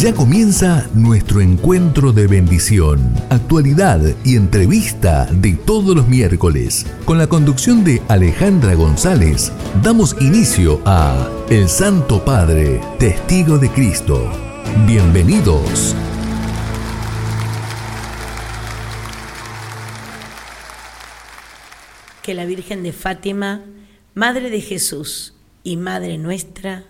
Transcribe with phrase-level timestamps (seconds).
[0.00, 6.86] Ya comienza nuestro encuentro de bendición, actualidad y entrevista de todos los miércoles.
[7.04, 9.52] Con la conducción de Alejandra González,
[9.82, 14.32] damos inicio a El Santo Padre, Testigo de Cristo.
[14.86, 15.94] Bienvenidos.
[22.22, 23.60] Que la Virgen de Fátima,
[24.14, 26.86] Madre de Jesús y Madre nuestra,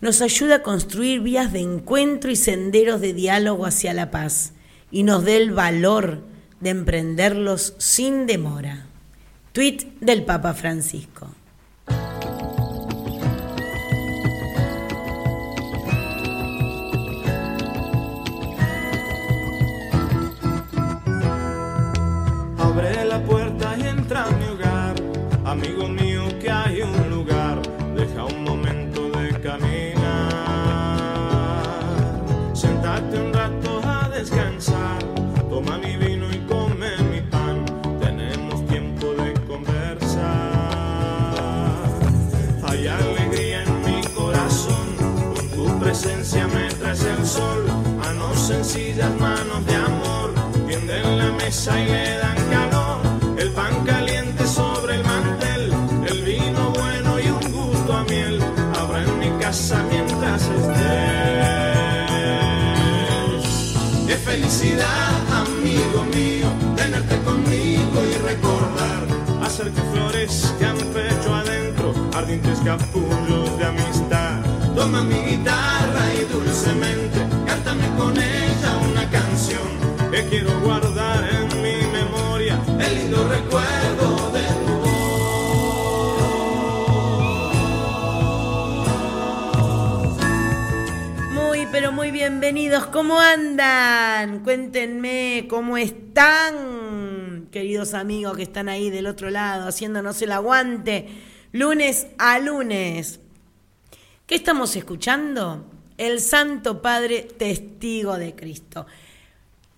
[0.00, 4.52] nos ayuda a construir vías de encuentro y senderos de diálogo hacia la paz
[4.90, 6.22] y nos dé el valor
[6.60, 8.86] de emprenderlos sin demora.
[9.52, 11.28] Tweet del Papa Francisco.
[22.58, 24.96] Abre la puerta y entra a mi hogar,
[25.44, 26.05] amigo mío
[45.98, 47.64] presencia me el sol,
[47.96, 50.34] manos sencillas, manos de amor,
[50.68, 53.00] tienden la mesa y le dan calor,
[53.38, 55.72] el pan caliente sobre el mantel,
[56.06, 58.42] el vino bueno y un gusto a miel,
[58.78, 60.76] habrá en mi casa mientras estés.
[64.06, 69.06] Qué felicidad, amigo mío, tenerte conmigo y recordar,
[69.46, 73.45] hacer que florezcan pecho adentro, ardientes capullos.
[74.86, 79.66] Toma mi guitarra y dulcemente, cántame con ella una canción
[80.12, 84.76] que quiero guardar en mi memoria, el lindo recuerdo de tu
[91.32, 92.86] Muy, pero muy bienvenidos.
[92.86, 94.44] ¿Cómo andan?
[94.44, 101.08] Cuéntenme cómo están, queridos amigos que están ahí del otro lado, haciéndonos el aguante,
[101.50, 103.18] lunes a lunes.
[104.26, 105.64] ¿Qué estamos escuchando?
[105.96, 108.84] El Santo Padre Testigo de Cristo.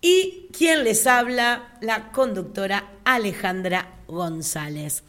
[0.01, 5.03] Y quien les habla, la conductora Alejandra González.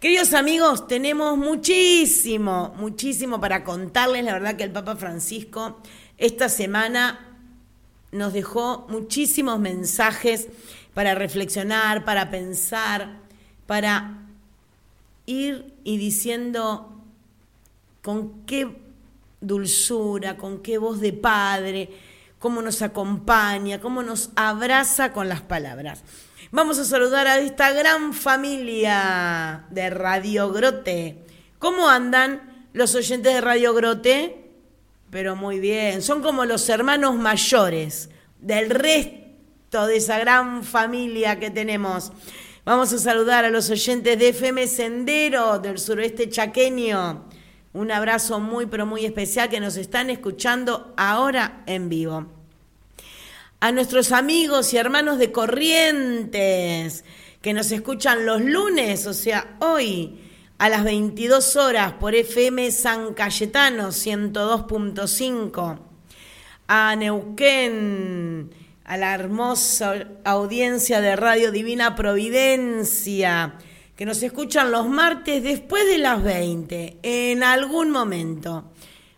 [0.00, 4.24] Queridos amigos, tenemos muchísimo, muchísimo para contarles.
[4.24, 5.82] La verdad que el Papa Francisco
[6.16, 7.36] esta semana
[8.10, 10.48] nos dejó muchísimos mensajes
[10.94, 13.18] para reflexionar, para pensar,
[13.66, 14.22] para
[15.26, 16.97] ir y diciendo
[18.02, 18.68] con qué
[19.40, 21.90] dulzura, con qué voz de padre,
[22.38, 26.02] cómo nos acompaña, cómo nos abraza con las palabras.
[26.50, 31.18] Vamos a saludar a esta gran familia de Radio Grote.
[31.58, 34.50] ¿Cómo andan los oyentes de Radio Grote?
[35.10, 38.10] Pero muy bien, son como los hermanos mayores
[38.40, 42.12] del resto de esa gran familia que tenemos.
[42.64, 47.27] Vamos a saludar a los oyentes de FM Sendero del suroeste chaqueño.
[47.72, 52.26] Un abrazo muy, pero muy especial que nos están escuchando ahora en vivo.
[53.60, 57.04] A nuestros amigos y hermanos de Corrientes
[57.42, 60.18] que nos escuchan los lunes, o sea, hoy
[60.58, 65.78] a las 22 horas por FM San Cayetano 102.5.
[66.68, 68.50] A Neuquén,
[68.84, 73.58] a la hermosa audiencia de Radio Divina Providencia
[73.98, 78.70] que nos escuchan los martes después de las 20, en algún momento.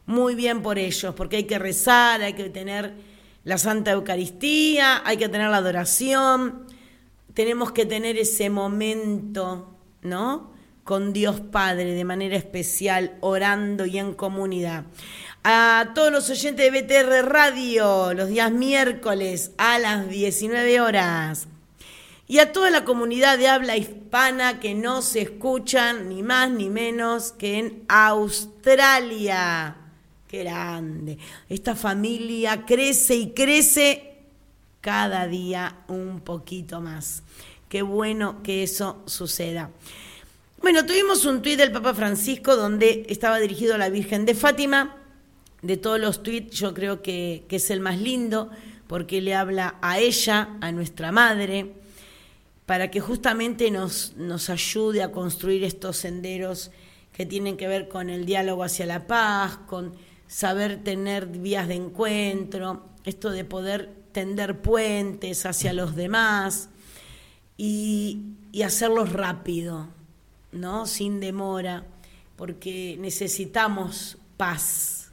[0.06, 2.94] Muy bien por ellos, porque hay que rezar, hay que tener
[3.44, 6.64] la Santa Eucaristía, hay que tener la adoración,
[7.34, 10.50] tenemos que tener ese momento, ¿no?
[10.82, 14.84] Con Dios Padre de manera especial, orando y en comunidad.
[15.44, 21.48] A todos los oyentes de BTR Radio, los días miércoles a las 19 horas
[22.30, 26.70] y a toda la comunidad de habla hispana que no se escuchan ni más ni
[26.70, 29.76] menos que en Australia.
[30.28, 31.18] Qué grande.
[31.48, 34.14] Esta familia crece y crece
[34.80, 37.24] cada día un poquito más.
[37.68, 39.70] Qué bueno que eso suceda.
[40.62, 44.94] Bueno, tuvimos un tuit del Papa Francisco donde estaba dirigido a la Virgen de Fátima.
[45.62, 48.52] De todos los tuits yo creo que, que es el más lindo
[48.86, 51.79] porque le habla a ella, a nuestra madre,
[52.70, 56.70] para que justamente nos, nos ayude a construir estos senderos
[57.12, 59.96] que tienen que ver con el diálogo hacia la paz, con
[60.28, 66.68] saber tener vías de encuentro, esto de poder tender puentes hacia los demás
[67.56, 68.20] y,
[68.52, 69.88] y hacerlos rápido,
[70.52, 70.86] ¿no?
[70.86, 71.84] Sin demora,
[72.36, 75.10] porque necesitamos paz.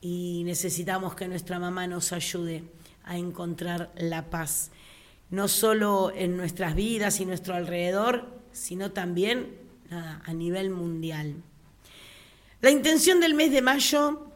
[0.00, 2.62] y necesitamos que nuestra mamá nos ayude
[3.02, 4.70] a encontrar la paz,
[5.30, 9.56] no solo en nuestras vidas y nuestro alrededor, sino también
[9.90, 11.34] a nivel mundial.
[12.60, 14.26] La intención del mes de mayo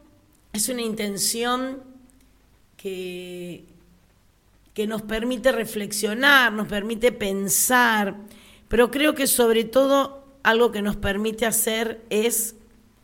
[0.53, 1.83] es una intención
[2.77, 3.65] que,
[4.73, 8.15] que nos permite reflexionar, nos permite pensar,
[8.67, 12.55] pero creo que sobre todo algo que nos permite hacer es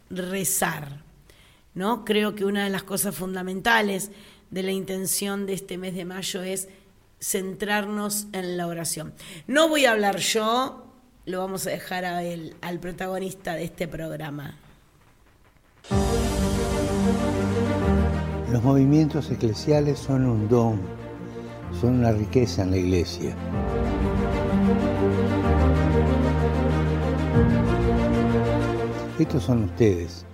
[0.09, 1.03] rezar.
[1.73, 2.05] ¿no?
[2.05, 4.11] Creo que una de las cosas fundamentales
[4.51, 6.67] de la intención de este mes de mayo es
[7.19, 9.13] centrarnos en la oración.
[9.47, 10.85] No voy a hablar yo,
[11.25, 14.57] lo vamos a dejar a él, al protagonista de este programa.
[18.51, 20.81] Los movimientos eclesiales son un don,
[21.79, 23.35] son una riqueza en la iglesia.
[29.19, 30.25] Estos son ustedes.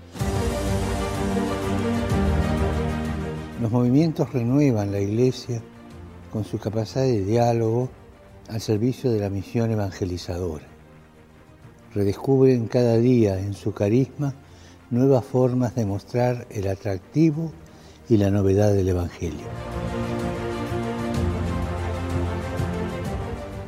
[3.61, 5.61] Los movimientos renuevan la iglesia
[6.31, 7.89] con su capacidad de diálogo
[8.49, 10.65] al servicio de la misión evangelizadora.
[11.93, 14.33] Redescubren cada día en su carisma
[14.91, 17.51] nuevas formas de mostrar el atractivo
[18.09, 19.45] y la novedad del Evangelio.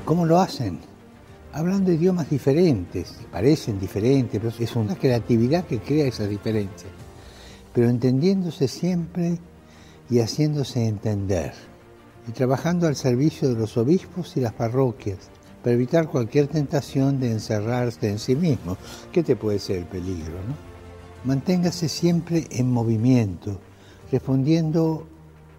[0.05, 0.79] ¿Cómo lo hacen?
[1.53, 6.91] Hablando idiomas diferentes, parecen diferentes, pero es una creatividad que crea esas diferencias,
[7.73, 9.39] pero entendiéndose siempre
[10.09, 11.53] y haciéndose entender,
[12.27, 15.29] y trabajando al servicio de los obispos y las parroquias,
[15.63, 18.77] para evitar cualquier tentación de encerrarse en sí mismo,
[19.11, 20.35] que te puede ser el peligro.
[21.23, 23.59] Manténgase siempre en movimiento,
[24.11, 25.07] respondiendo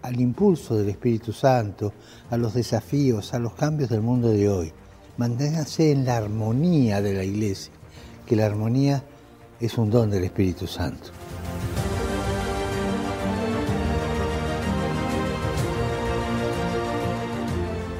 [0.01, 1.93] al impulso del Espíritu Santo,
[2.29, 4.71] a los desafíos, a los cambios del mundo de hoy.
[5.17, 7.73] Manténgase en la armonía de la Iglesia,
[8.25, 9.03] que la armonía
[9.59, 11.09] es un don del Espíritu Santo.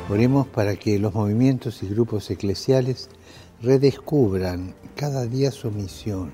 [0.09, 3.09] Oremos para que los movimientos y grupos eclesiales
[3.61, 6.31] redescubran cada día su misión,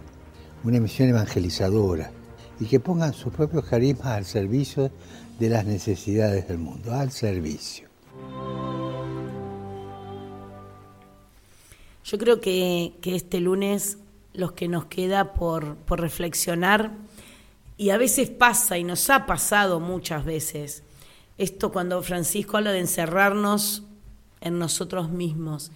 [0.63, 2.10] una misión evangelizadora,
[2.57, 4.92] y que pongan sus propios carismas al servicio
[5.39, 7.89] de las necesidades del mundo, al servicio.
[12.06, 13.98] Yo creo que, este lunes
[14.31, 16.94] los que nos queda por, por reflexionar,
[17.75, 20.85] y a veces pasa y nos ha pasado muchas veces,
[21.38, 23.84] esto cuando Francisco habla de encerrarnos
[24.42, 25.72] en nosotros mismos.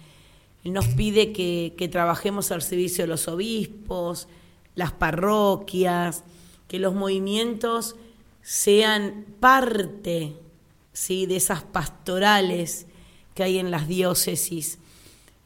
[0.64, 4.28] Él nos pide que, trabajemos al servicio de los obispos,
[4.74, 6.24] las parroquias,
[6.68, 7.96] que los movimientos
[8.42, 10.36] sean parte
[10.92, 11.26] ¿sí?
[11.26, 12.86] de esas pastorales
[13.34, 14.78] que hay en las diócesis,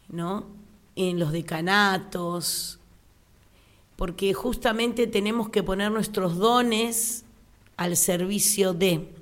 [0.08, 0.46] ¿no?
[0.96, 2.78] en los decanatos,
[3.96, 7.24] porque justamente tenemos que poner nuestros dones
[7.76, 9.13] al servicio de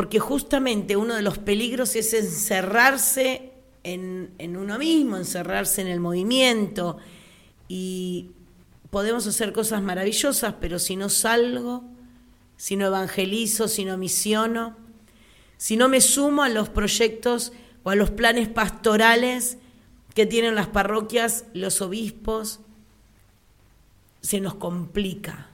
[0.00, 3.52] porque justamente uno de los peligros es encerrarse
[3.82, 6.96] en, uno mismo, encerrarse en el movimiento
[7.68, 8.30] y
[8.88, 11.84] podemos hacer cosas maravillosas, pero si no salgo,
[12.56, 14.74] si no evangelizo, si no misiono,
[15.58, 17.52] si no me sumo a los proyectos
[17.82, 19.58] o a los planes pastorales
[20.14, 22.60] que tienen las parroquias, los obispos,
[24.22, 25.50] se nos complica,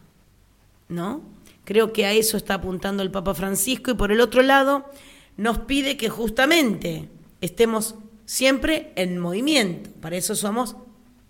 [0.88, 1.34] ¿no?
[1.66, 4.88] Creo que a eso está apuntando el Papa Francisco y por el otro lado
[5.36, 7.08] nos pide que justamente
[7.40, 9.90] estemos siempre en movimiento.
[10.00, 10.76] Para eso somos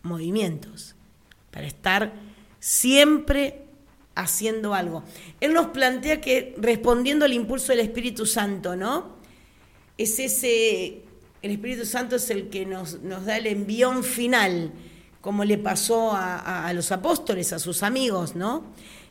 [0.03, 0.95] movimientos,
[1.51, 2.13] para estar
[2.61, 3.63] siempre
[4.15, 5.05] haciendo algo.
[5.41, 9.17] Él nos plantea que respondiendo al impulso del Espíritu Santo, ¿no?
[9.97, 11.01] Es ese,
[11.41, 14.71] el Espíritu Santo es el que nos, nos da el envión final,
[15.23, 18.65] como le pasó a, a los apóstoles, a sus amigos, ¿no?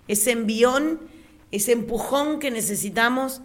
[0.07, 1.14] Ese envión
[1.55, 3.41] ese empujón que necesitamos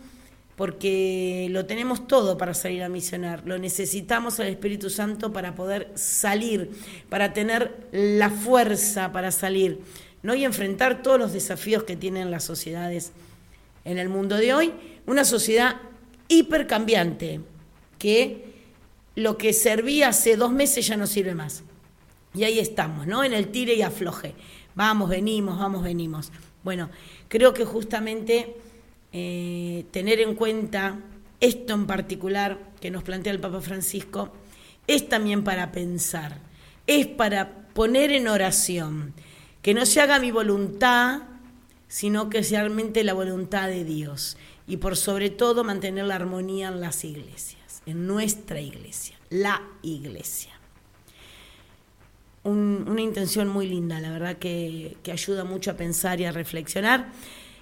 [0.57, 5.91] porque lo tenemos todo para salir a misionar, lo necesitamos al Espíritu Santo para poder
[5.95, 6.71] salir,
[7.09, 9.81] para tener la fuerza para salir,
[10.23, 10.35] ¿no?
[10.35, 13.13] y enfrentar todos los desafíos que tienen las sociedades
[13.87, 14.73] en el mundo de hoy,
[15.07, 15.77] una sociedad
[16.29, 17.41] hipercambiante,
[17.99, 18.51] que
[19.15, 21.63] lo que servía hace dos meses ya no sirve más.
[22.35, 23.25] Y ahí estamos, ¿no?
[23.25, 24.35] En el tire y afloje.
[24.75, 26.31] Vamos, venimos, vamos, venimos.
[26.63, 26.91] Bueno,
[27.31, 28.57] creo que justamente
[29.13, 30.99] eh, tener en cuenta
[31.39, 34.33] esto en particular que nos plantea el Papa Francisco
[34.87, 36.41] es también para pensar,
[36.87, 39.15] es para poner en oración,
[39.63, 41.23] que no se haga mi voluntad,
[41.87, 44.37] sino que sea realmente la voluntad de Dios.
[44.67, 50.60] Y por sobre todo mantener la armonía en las iglesias, en nuestra iglesia, la iglesia.
[52.43, 57.13] Una intención muy linda, la verdad que, ayuda mucho a pensar y a reflexionar.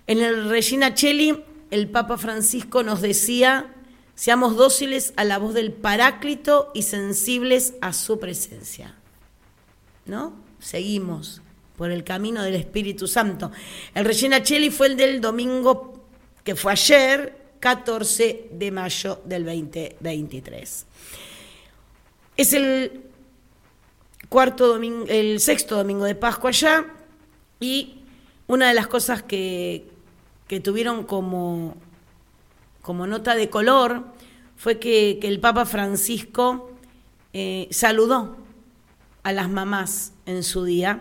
[0.07, 3.75] En el Regina Cheli, el Papa Francisco nos decía,
[4.15, 8.95] seamos dóciles a la voz del Paráclito y sensibles a su presencia.
[10.07, 10.33] ¿No?
[10.61, 11.43] Seguimos
[11.77, 13.51] por el camino del Espíritu Santo.
[13.95, 16.03] El Regina Cheli fue el del domingo
[16.45, 20.87] que fue ayer, 14 de mayo del 2023.
[22.37, 23.08] Es el
[24.29, 26.87] cuarto domingo, el sexto domingo de Pascua ya,
[27.61, 28.03] y
[28.47, 29.87] una de las cosas que,
[30.47, 31.77] que tuvieron como,
[32.83, 34.05] como nota de color
[34.57, 36.73] fue que, el Papa Francisco
[37.33, 38.37] eh, saludó
[39.23, 41.01] a las mamás en su día.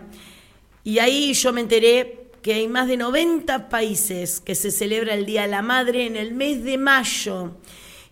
[0.84, 5.26] Y ahí yo me enteré que hay más de 90 países que se celebra el
[5.26, 7.56] Día de la Madre en el mes de mayo.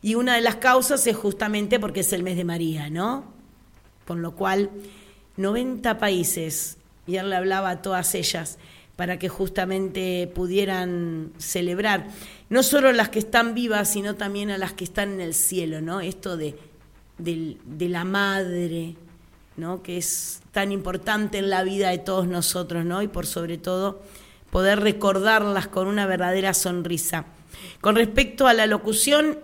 [0.02, 3.32] Y una de las causas es justamente porque es el mes de María, ¿no?
[4.06, 4.70] Con lo cual
[5.36, 8.58] 90 países, y él le hablaba a todas ellas,
[8.96, 12.08] para que justamente pudieran celebrar,
[12.48, 15.82] no solo las que están vivas, sino también a las que están en el cielo,
[15.82, 16.00] ¿no?
[16.00, 16.56] Esto de,
[17.18, 18.96] de, la madre,
[19.56, 19.82] ¿no?
[19.82, 23.02] Que es tan importante en la vida de todos nosotros, ¿no?
[23.02, 24.00] Y por sobre todo
[24.50, 27.26] poder recordarlas con una verdadera sonrisa.
[27.82, 29.38] Con respecto a la locución,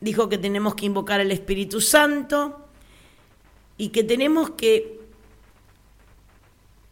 [0.00, 2.68] dijo que tenemos que invocar al Espíritu Santo
[3.76, 5.00] y que tenemos que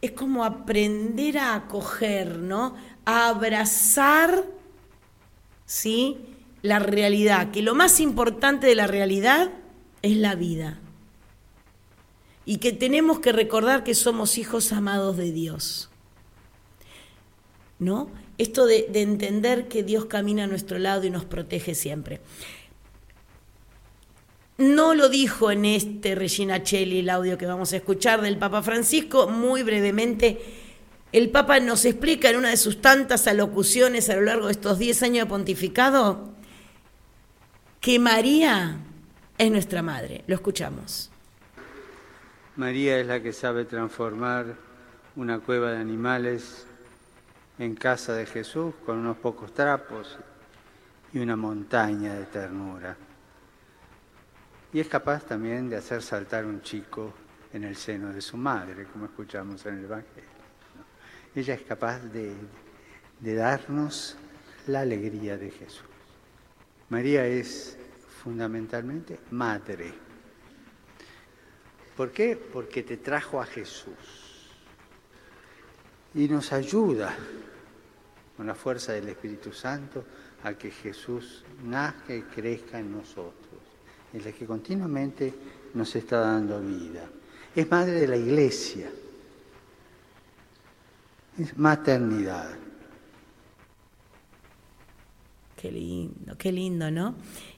[0.03, 2.75] es como aprender a acoger, ¿no?
[3.05, 4.43] A abrazar,
[5.65, 6.17] ¿sí?
[6.61, 9.51] La realidad, que lo más importante de la realidad
[10.01, 10.77] es la vida.
[12.43, 15.89] Y que tenemos que recordar que somos hijos amados de Dios.
[17.79, 18.09] ¿No?
[18.37, 22.19] Esto de, de entender que Dios camina a nuestro lado y nos protege siempre.
[24.57, 28.61] No lo dijo en este Regina Celli, el audio que vamos a escuchar del Papa
[28.61, 30.39] Francisco, muy brevemente.
[31.11, 34.77] El Papa nos explica en una de sus tantas alocuciones a lo largo de estos
[34.77, 36.29] 10 años de pontificado
[37.81, 38.77] que María
[39.37, 40.23] es nuestra madre.
[40.27, 41.09] Lo escuchamos.
[42.55, 44.55] María es la que sabe transformar
[45.15, 46.67] una cueva de animales
[47.57, 50.17] en casa de Jesús con unos pocos trapos
[51.11, 52.95] y una montaña de ternura
[54.73, 57.13] y es capaz también de hacer saltar un chico
[57.53, 60.29] en el seno de su madre, como escuchamos en el Evangelio.
[61.35, 62.33] Ella es capaz de,
[63.19, 64.17] de darnos
[64.65, 65.85] la alegría de Jesús.
[66.89, 67.77] María es
[68.23, 69.93] fundamentalmente madre.
[71.95, 72.35] ¿Por qué?
[72.35, 74.49] Porque te trajo a Jesús
[76.15, 77.15] y nos ayuda
[78.35, 80.03] con la fuerza del Espíritu Santo
[80.43, 83.42] a que Jesús nazca y crezca en nosotros
[84.13, 85.33] en la que continuamente
[85.73, 87.09] nos está dando vida.
[87.55, 88.89] Es madre de la iglesia.
[91.37, 92.51] Es maternidad.
[95.59, 97.15] Qué lindo, qué lindo, ¿no?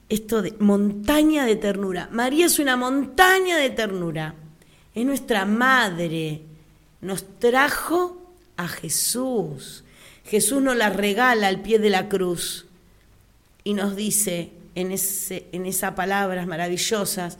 [0.08, 2.08] Esto de montaña de ternura.
[2.12, 4.34] María es una montaña de ternura.
[4.94, 6.42] Es nuestra madre.
[7.00, 9.84] Nos trajo a Jesús.
[10.24, 12.66] Jesús nos la regala al pie de la cruz
[13.64, 17.38] y nos dice, en, ese, en esas palabras maravillosas,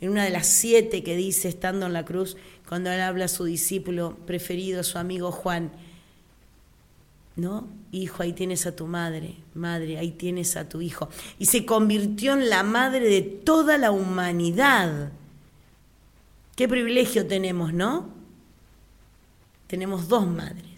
[0.00, 2.36] en una de las siete que dice estando en la cruz,
[2.68, 5.70] cuando él habla a su discípulo preferido, su amigo Juan,
[7.36, 7.68] ¿no?
[7.92, 11.10] Hijo, ahí tienes a tu madre, madre, ahí tienes a tu hijo.
[11.38, 15.12] Y se convirtió en la madre de toda la humanidad.
[16.56, 18.08] Qué privilegio tenemos, ¿no?
[19.66, 20.69] Tenemos dos madres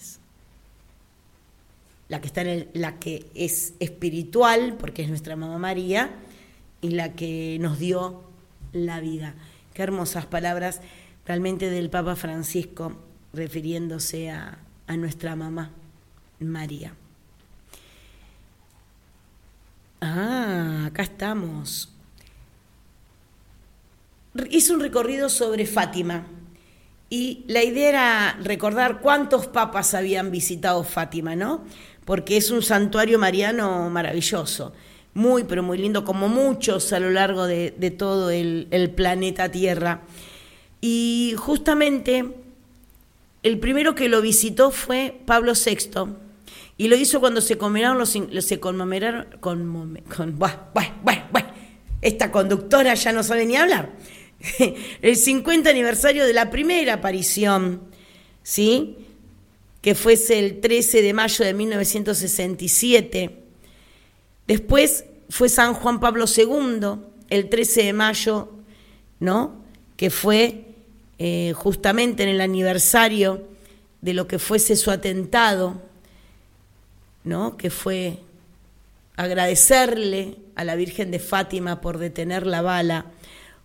[2.12, 6.10] la que, está en la que es espiritual, porque es nuestra mamá María,
[6.82, 8.24] y la que nos dio
[8.74, 9.34] la vida.
[9.72, 10.82] Qué hermosas palabras
[11.24, 12.98] realmente del Papa Francisco
[13.32, 15.70] refiriéndose a, a nuestra mamá
[16.38, 16.92] María.
[20.02, 21.94] Ah, acá estamos.
[24.50, 26.26] Hice un recorrido sobre Fátima
[27.12, 31.62] y la idea era recordar cuántos papas habían visitado Fátima, ¿no?
[32.04, 34.72] Porque es un santuario mariano maravilloso,
[35.14, 40.02] muy, pero muy lindo, como muchos a lo largo de, todo el, planeta Tierra.
[40.80, 42.24] Y justamente
[43.42, 46.14] el primero que lo visitó fue Pablo VI,
[46.78, 49.98] y lo hizo cuando se conmemoraron los, se con
[52.02, 53.90] esta conductora ya no sabe ni hablar.
[55.02, 57.82] El 50 aniversario de la primera aparición,
[58.42, 58.96] ¿sí?
[59.82, 63.38] Que fuese el 13 de mayo de 1967.
[64.46, 68.48] Después fue San Juan Pablo II, el 13 de mayo,
[69.20, 69.62] ¿no?
[69.96, 70.64] Que fue
[71.18, 73.46] eh, justamente en el aniversario
[74.00, 75.80] de lo que fuese su atentado,
[77.24, 77.56] ¿no?
[77.56, 78.18] que fue
[79.16, 83.06] agradecerle a la Virgen de Fátima por detener la bala,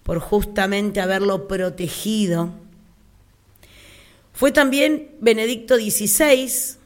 [0.03, 2.51] por justamente haberlo protegido.
[4.38, 6.77] Fue también Benedicto XVI,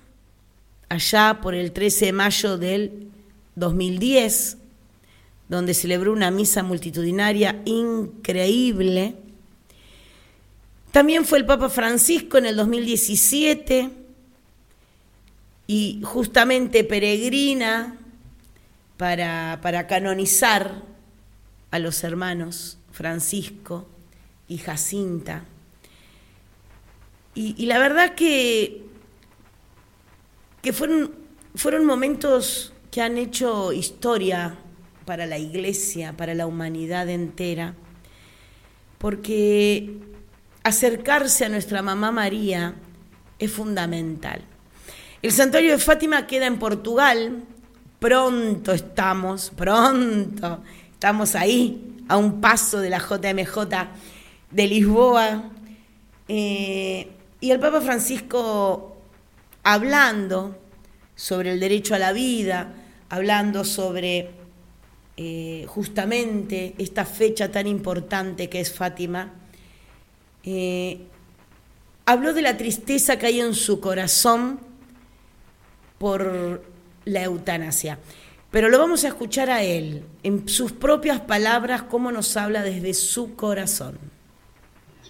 [0.87, 3.09] allá por el 13 de mayo del
[3.55, 4.55] 2010,
[5.49, 9.15] donde celebró una misa multitudinaria increíble.
[10.93, 13.89] También fue el Papa Francisco en el 2017
[15.67, 17.97] y justamente peregrina
[18.95, 20.83] para, para canonizar
[21.69, 23.89] a los hermanos Francisco
[24.47, 25.43] y Jacinta.
[27.33, 28.83] Y, la verdad que,
[30.61, 31.11] que fueron,
[31.55, 34.57] fueron momentos que han hecho historia
[35.05, 37.73] para la iglesia, para la humanidad entera,
[38.97, 39.97] porque
[40.63, 42.75] acercarse a nuestra mamá María
[43.39, 44.41] es fundamental.
[45.21, 47.43] El santuario de Fátima queda en Portugal,
[47.99, 50.61] pronto estamos, pronto,
[50.91, 53.57] estamos ahí, a un paso de la JMJ
[54.51, 55.43] de Lisboa.
[56.27, 57.09] Eh,
[57.41, 58.95] y el Papa Francisco
[59.63, 60.55] hablando
[61.15, 62.73] sobre el derecho a la vida,
[63.09, 64.29] hablando sobre
[65.17, 69.33] eh, justamente esta fecha tan importante que es Fátima,
[70.43, 70.99] eh,
[72.05, 74.59] habló de la tristeza que hay en su corazón
[75.97, 76.63] por
[77.05, 77.97] la eutanasia.
[78.51, 82.93] Pero lo vamos a escuchar a él, en sus propias palabras, cómo nos habla desde
[82.93, 83.97] su corazón.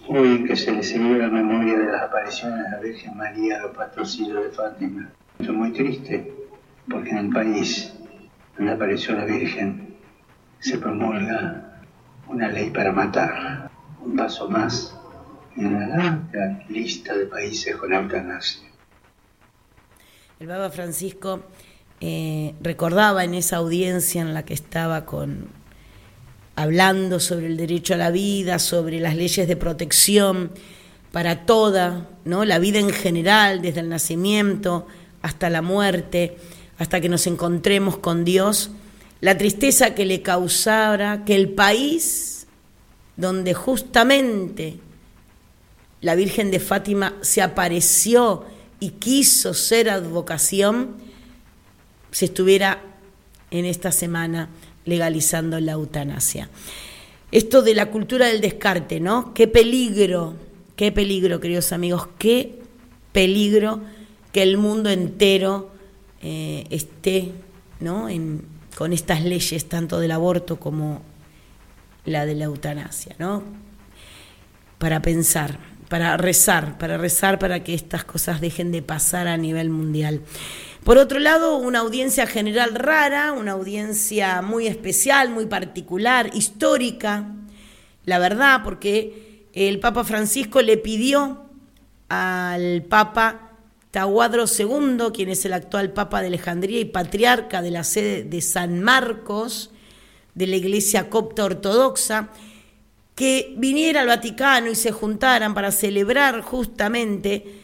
[0.08, 3.76] Hoy que se le celebra la memoria de las apariciones de la Virgen María los
[3.76, 6.34] patrocinios de Fátima, estoy muy triste
[6.90, 7.94] porque en el país
[8.58, 9.96] donde apareció la Virgen
[10.60, 11.82] se promulga
[12.28, 13.70] una ley para matar,
[14.04, 14.98] un paso más
[15.56, 18.68] en la larga lista de países con eutanasia.
[20.40, 21.44] El Papa Francisco
[22.00, 25.61] eh, recordaba en esa audiencia en la que estaba con
[26.62, 30.52] hablando sobre el derecho a la vida, sobre las leyes de protección
[31.12, 32.46] para toda, ¿no?
[32.46, 34.88] la vida en general, desde el nacimiento
[35.22, 36.38] hasta la muerte,
[36.78, 38.72] hasta que nos encontremos con Dios,
[39.20, 42.48] la tristeza que le causara que el país
[43.18, 44.80] donde justamente
[46.02, 48.46] la Virgen de Fátima se apareció
[48.80, 50.96] y quiso ser advocación,
[52.12, 52.82] se estuviera
[53.52, 54.50] en esta semana
[54.86, 56.50] legalizando la eutanasia.
[57.32, 59.34] Esto de la cultura del descarte, ¿no?
[59.34, 60.36] Qué peligro,
[60.76, 62.60] qué peligro, queridos amigos, qué
[63.12, 63.82] peligro
[64.32, 65.72] que el mundo entero
[66.22, 67.32] eh, esté
[67.80, 68.08] ¿no?
[68.76, 71.02] con estas leyes, tanto del aborto como
[72.06, 73.44] la de la eutanasia, ¿no?
[74.78, 79.70] Para pensar, para rezar, para rezar para que estas cosas dejen de pasar a nivel
[79.70, 80.22] mundial.
[80.84, 87.36] Por otro lado, una audiencia general rara, una audiencia muy especial, muy particular, histórica,
[88.06, 91.46] la verdad, porque el Papa Francisco le pidió
[92.10, 93.52] al Papa
[93.92, 98.42] Tahuadro II, quien es el actual Papa de Alejandría y patriarca de la sede de
[98.42, 99.70] San Marcos,
[100.34, 102.30] de la Iglesia Copta Ortodoxa,
[103.14, 107.61] que viniera al Vaticano y se juntaran para celebrar justamente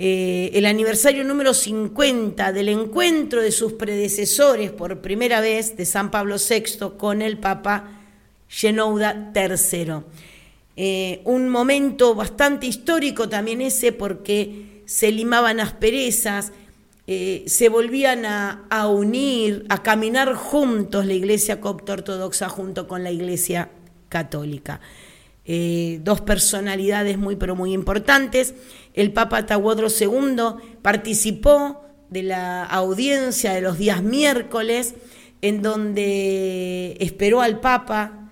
[0.00, 6.12] eh, el aniversario número 50 del encuentro de sus predecesores por primera vez de San
[6.12, 7.98] Pablo VI con el Papa
[8.48, 9.94] Genouda III.
[10.76, 16.52] Eh, un momento bastante histórico también ese porque se limaban asperezas,
[17.08, 23.10] eh, se volvían a, unir, a caminar juntos la Iglesia copta ortodoxa junto con la
[23.10, 23.70] Iglesia
[24.08, 24.80] católica.
[26.02, 28.54] Dos personalidades muy pero muy importantes
[28.98, 30.36] el Papa Tahuadro II
[30.82, 34.96] participó de la audiencia de los días miércoles,
[35.40, 38.30] en donde esperó al Papa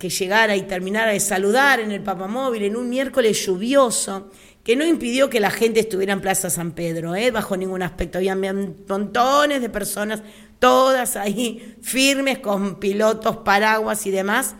[0.00, 4.30] que llegara y terminara de saludar en el Papa Móvil en un miércoles lluvioso,
[4.64, 7.30] que no impidió que la gente estuviera en Plaza San Pedro, ¿eh?
[7.30, 8.18] bajo ningún aspecto.
[8.18, 10.22] Había montones de personas,
[10.58, 14.56] todas ahí firmes, con pilotos, paraguas y demás.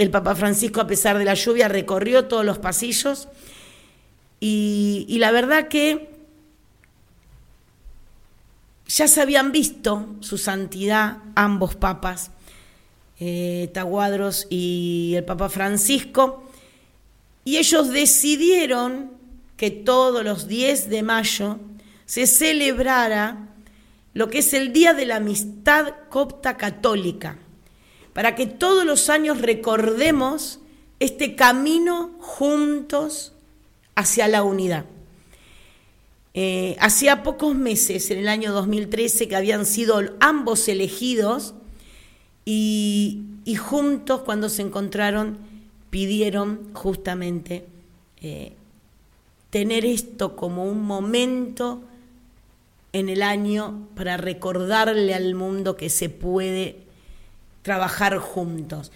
[0.00, 3.28] El Papa Francisco, a pesar de la lluvia, recorrió todos los pasillos.
[4.40, 6.08] Y, la verdad que
[8.86, 12.30] ya se habían visto su santidad ambos papas,
[13.18, 16.50] eh, Taguadros y el Papa Francisco,
[17.44, 19.10] y ellos decidieron
[19.58, 21.58] que todos los 10 de mayo
[22.06, 23.48] se celebrara
[24.14, 27.36] lo que es el Día de la Amistad Copta Católica,
[28.20, 30.58] para que todos los años recordemos
[30.98, 33.32] este camino juntos
[33.94, 34.84] hacia la unidad.
[36.34, 41.54] Eh, hacía pocos meses, en el año 2013, que habían sido ambos elegidos
[42.44, 43.22] y,
[43.58, 45.38] juntos cuando se encontraron
[45.88, 47.64] pidieron justamente
[48.20, 48.52] eh,
[49.48, 51.80] tener esto como un momento
[52.92, 56.89] en el año para recordarle al mundo que se puede
[57.62, 58.92] trabajar juntos.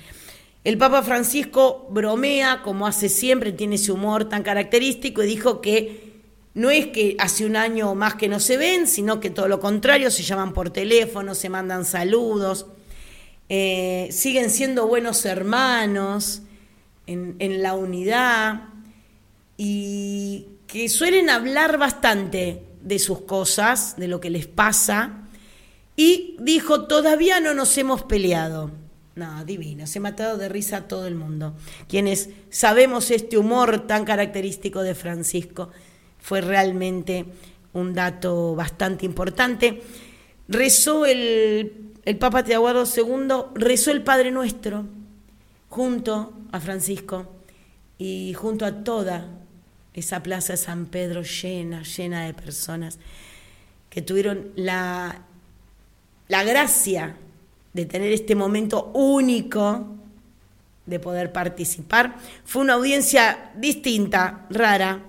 [0.64, 6.14] El Papa Francisco bromea, como hace siempre, tiene ese humor tan característico y dijo que
[6.55, 9.61] no es que hace un año más que no se ven, sino que todo lo
[9.61, 12.66] contrario, se llaman por teléfono, se mandan saludos,
[13.48, 16.42] eh, siguen siendo buenos hermanos
[17.07, 18.68] en la unidad
[19.59, 25.24] y que suelen hablar bastante de sus cosas, de lo que les pasa,
[25.97, 28.71] y dijo, todavía no nos hemos peleado.
[29.15, 31.55] No, divino, se ha matado de risa a todo el mundo.
[31.89, 35.71] Quienes sabemos este humor tan característico de Francisco,
[36.19, 37.27] fue realmente
[37.75, 39.83] un dato bastante importante.
[40.49, 44.87] Rezó el, el Papa Teoduardo II, rezó el Padre Nuestro
[45.69, 47.27] junto a Francisco
[47.99, 49.29] y junto a toda
[49.93, 52.99] esa plaza de San Pedro llena, llena de personas
[53.91, 55.27] que tuvieron la,
[56.29, 57.17] la gracia
[57.73, 59.87] de tener este momento único
[60.87, 62.17] de poder participar.
[62.45, 65.01] Fue una audiencia distinta, rara.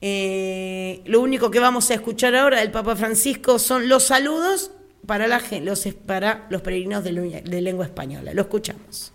[0.00, 4.72] Eh, lo único que vamos a escuchar ahora del Papa Francisco son los saludos
[5.06, 8.32] para, los, peregrinos de lengua española.
[8.32, 9.12] Lo escuchamos.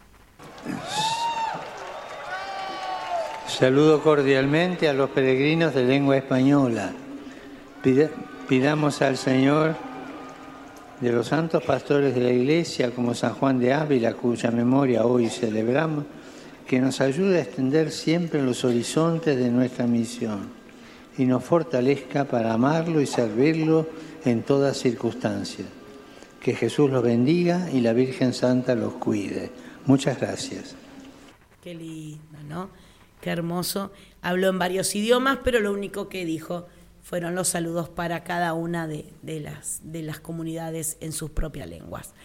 [3.47, 6.91] Saludo cordialmente a los peregrinos de lengua española.
[8.49, 9.75] Pidamos al Señor
[11.01, 15.29] de los santos pastores de la Iglesia, como San Juan de Ávila, cuya memoria hoy
[15.29, 16.05] celebramos,
[16.67, 20.49] que nos ayude a extender siempre los horizontes de nuestra misión
[21.17, 23.87] y nos fortalezca para amarlo y servirlo
[24.23, 25.67] en todas circunstancias.
[26.41, 29.51] Que Jesús los bendiga y la Virgen Santa los cuide.
[29.85, 30.75] Muchas gracias.
[31.63, 32.69] Qué lindo, ¿no?
[33.21, 33.91] Qué hermoso.
[34.21, 36.67] Habló en varios idiomas, pero lo único que dijo
[37.05, 42.15] fueron los saludos para cada una de, las, de las comunidades en sus propias lenguas.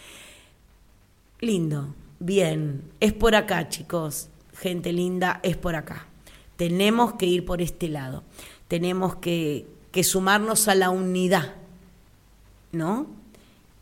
[1.39, 4.29] Lindo, bien, es por acá, chicos.
[4.55, 6.07] Gente linda, es por acá.
[6.55, 8.23] Tenemos que ir por este lado.
[8.67, 9.67] Tenemos que,
[10.03, 11.53] sumarnos a la unidad,
[12.71, 13.05] ¿no?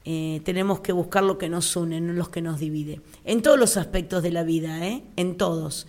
[0.03, 2.99] Eh, tenemos que buscar lo que nos une, no lo que nos divide.
[3.23, 5.03] En todos los aspectos de la vida, ¿eh?
[5.15, 5.87] En todos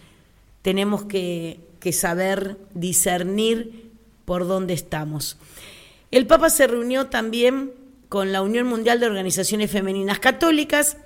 [0.63, 3.90] tenemos que, saber discernir
[4.31, 5.39] por dónde estamos.
[6.13, 7.73] El Papa se reunió también
[8.09, 10.99] con la Unión Mundial de Organizaciones Femeninas Católicas,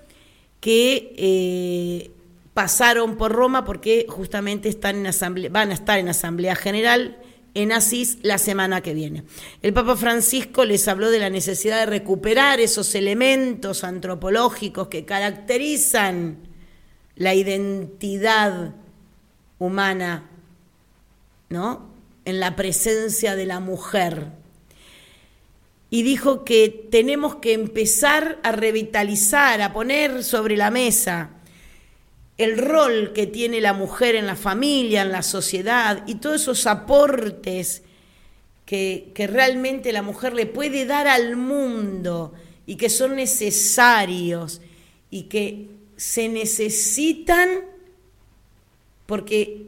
[0.61, 2.11] que eh,
[2.53, 7.17] pasaron por Roma porque justamente están en van a estar en Asamblea General
[7.55, 9.25] en Asís la semana que viene.
[9.63, 16.41] El Papa Francisco les habló de la necesidad de recuperar esos elementos antropológicos que caracterizan
[17.17, 18.75] la identidad
[19.59, 20.29] humana,
[21.49, 21.94] ¿no?
[22.25, 24.29] En la presencia de la mujer.
[25.91, 31.31] Y dijo que tenemos que empezar a revitalizar, a poner sobre la mesa
[32.37, 36.67] el rol que tiene la mujer en la familia, en la sociedad y todos esos
[36.67, 37.83] aportes
[38.67, 42.33] que, que realmente la mujer le puede dar al mundo
[42.67, 44.61] y que son necesarios
[45.11, 47.49] y que se necesitan
[49.07, 49.67] porque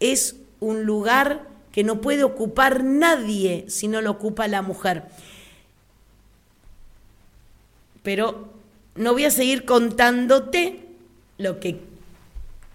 [0.00, 5.04] es un lugar que no puede ocupar nadie si no lo ocupa la mujer.
[8.02, 8.52] Pero
[8.94, 10.86] no voy a seguir contándote
[11.38, 11.80] lo que,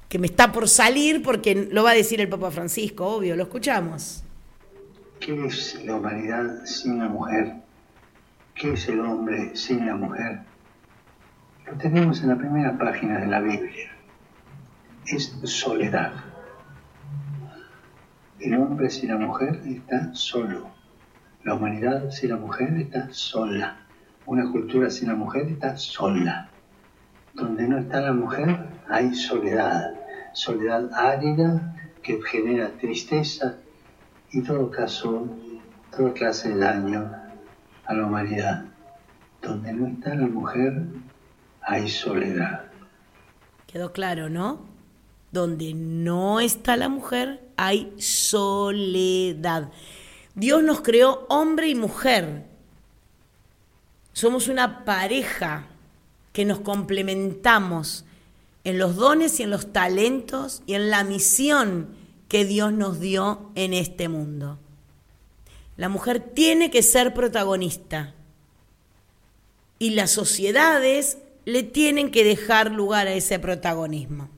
[0.09, 3.43] que me está por salir porque lo va a decir el Papa Francisco, obvio, lo
[3.43, 4.23] escuchamos.
[5.19, 7.53] ¿Qué es la humanidad sin la mujer?
[8.55, 10.39] ¿Qué es el hombre sin la mujer?
[11.65, 13.97] Lo tenemos en la primera página de la Biblia
[15.07, 16.13] es soledad.
[18.39, 20.69] El hombre sin la mujer está solo.
[21.43, 23.77] La humanidad sin la mujer está sola.
[24.27, 26.49] Una cultura sin la mujer está sola.
[27.33, 29.93] Donde no está la mujer hay soledad.
[30.33, 33.57] Soledad árida que genera tristeza
[34.31, 35.27] y todo caso,
[35.95, 37.11] toda clase de daño
[37.85, 38.65] a la humanidad.
[39.41, 40.83] Donde no está la mujer
[41.61, 42.65] hay soledad.
[43.65, 44.59] Quedó claro, ¿no?
[45.31, 49.71] Donde no está la mujer, hay soledad.
[50.35, 52.45] Dios nos creó hombre y mujer.
[54.13, 55.65] Somos una pareja
[56.31, 58.05] que nos complementamos
[58.63, 61.89] en los dones y en los talentos y en la misión
[62.27, 64.59] que Dios nos dio en este mundo.
[65.77, 68.13] La mujer tiene que ser protagonista
[69.79, 74.29] y las sociedades le tienen que dejar lugar a ese protagonismo.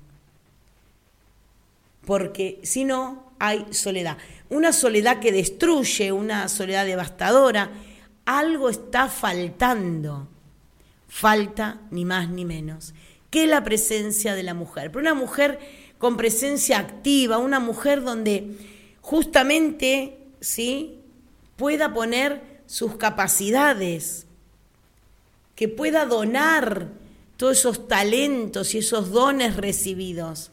[2.09, 4.17] Porque si no, hay soledad.
[4.49, 7.69] Una soledad que destruye, una soledad devastadora.
[8.25, 10.27] Algo está faltando.
[11.07, 12.95] Falta ni más ni menos
[13.29, 14.89] que la presencia de la mujer.
[14.89, 15.59] Pero una mujer
[15.99, 18.57] con presencia activa, una mujer donde
[19.01, 21.01] justamente ¿sí?
[21.57, 24.25] pueda poner sus capacidades,
[25.53, 26.87] que pueda donar
[27.37, 30.49] todos esos talentos y esos dones recibidos.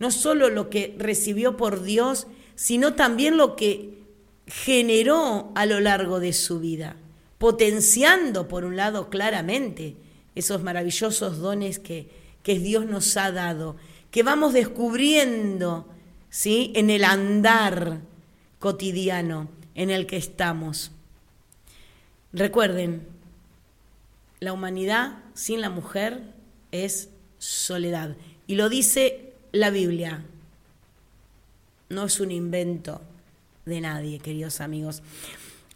[0.00, 4.00] No solo lo que recibió por Dios, sino también lo que
[4.46, 6.96] generó a lo largo de su vida,
[7.38, 9.94] potenciando, por un lado, claramente
[10.34, 12.08] esos maravillosos dones que,
[12.42, 13.76] que Dios nos ha dado,
[14.10, 15.86] que vamos descubriendo
[16.30, 16.72] ¿sí?
[16.74, 18.00] en el andar
[18.58, 20.90] cotidiano en el que estamos.
[22.32, 23.06] Recuerden,
[24.40, 26.22] la humanidad sin la mujer
[26.72, 28.16] es soledad.
[28.46, 30.24] Y lo dice la Biblia.
[31.88, 33.00] No es un invento
[33.66, 35.02] de nadie, queridos amigos.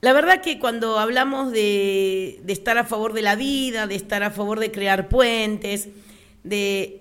[0.00, 4.22] La verdad que cuando hablamos de, de, estar a favor de la vida, de estar
[4.22, 5.88] a favor de crear puentes,
[6.42, 7.00] de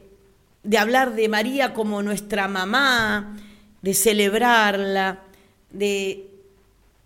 [0.64, 3.38] de hablar de María como nuestra mamá,
[3.82, 5.20] de celebrarla,
[5.70, 6.30] de,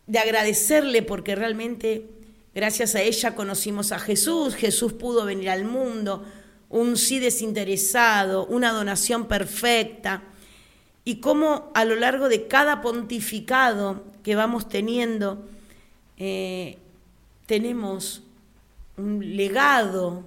[0.06, 2.06] de agradecerle porque realmente
[2.54, 6.24] gracias a ella conocimos a Jesús, Jesús pudo venir al mundo,
[6.70, 10.24] un sí desinteresado, una donación perfecta,
[11.06, 15.48] y cómo a lo largo de cada pontificado que vamos teniendo,
[16.18, 16.78] eh,
[17.46, 18.24] tenemos
[18.98, 20.24] un legado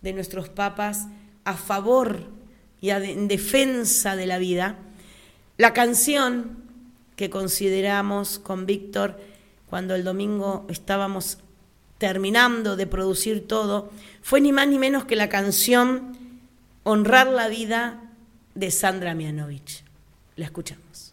[0.00, 1.08] de nuestros papas
[1.44, 2.22] a favor
[2.80, 4.78] y en defensa de la vida,
[5.56, 6.62] la canción
[7.16, 9.18] que consideramos con Víctor
[9.68, 11.38] cuando el domingo estábamos
[11.98, 13.90] terminando de producir todo,
[14.22, 16.16] fue ni más ni menos que la canción
[16.90, 18.00] Honrar la vida
[18.54, 19.84] de Sandra Mianovich.
[20.36, 21.12] La escuchamos.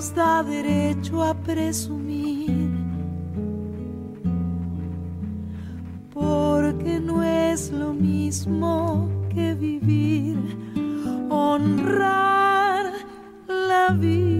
[0.00, 2.70] nos da derecho a presumir,
[6.10, 10.38] porque no es lo mismo que vivir,
[11.28, 12.92] honrar
[13.46, 14.39] la vida.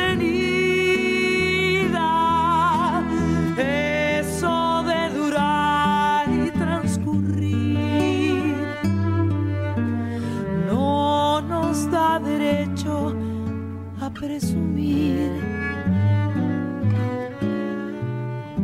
[14.31, 15.29] Presumir.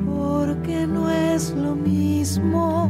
[0.06, 2.87] Porque no es lo mismo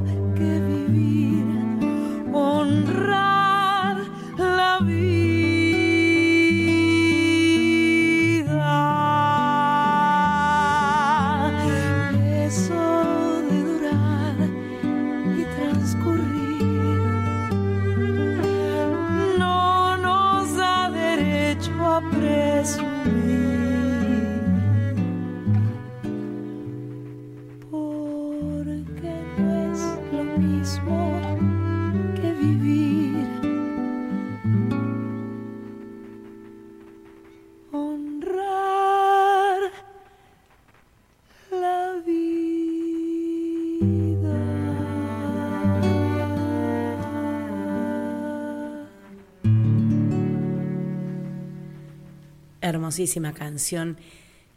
[52.98, 53.98] Hermosísima canción,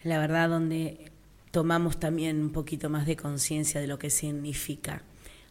[0.02, 0.96] la verdad, donde
[1.50, 5.02] tomamos también un poquito más de conciencia de lo que significa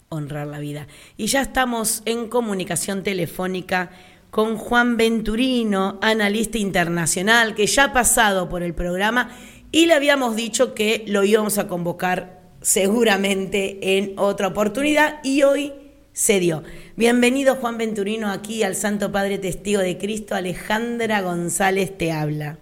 [0.10, 0.88] honrar la vida.
[1.16, 3.92] Y ya estamos en comunicación telefónica
[4.32, 9.30] con Juan Venturino, analista internacional, que ya ha pasado por el programa
[9.72, 15.74] y le habíamos dicho que lo íbamos a convocar seguramente en otra oportunidad y hoy
[16.12, 16.64] se dio.
[16.96, 22.58] Bienvenido Juan Venturino aquí al Santo Padre Testigo de Cristo, Alejandra González te habla.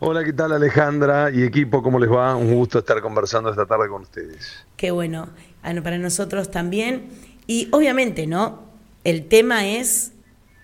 [0.00, 1.82] Hola, ¿qué tal Alejandra y equipo?
[1.82, 2.34] ¿Cómo les va?
[2.36, 4.64] Un gusto estar conversando esta tarde con ustedes.
[4.76, 5.28] Qué bueno,
[5.62, 7.06] Ah, para nosotros también.
[7.46, 8.64] Y obviamente, ¿no?
[9.02, 10.12] El tema es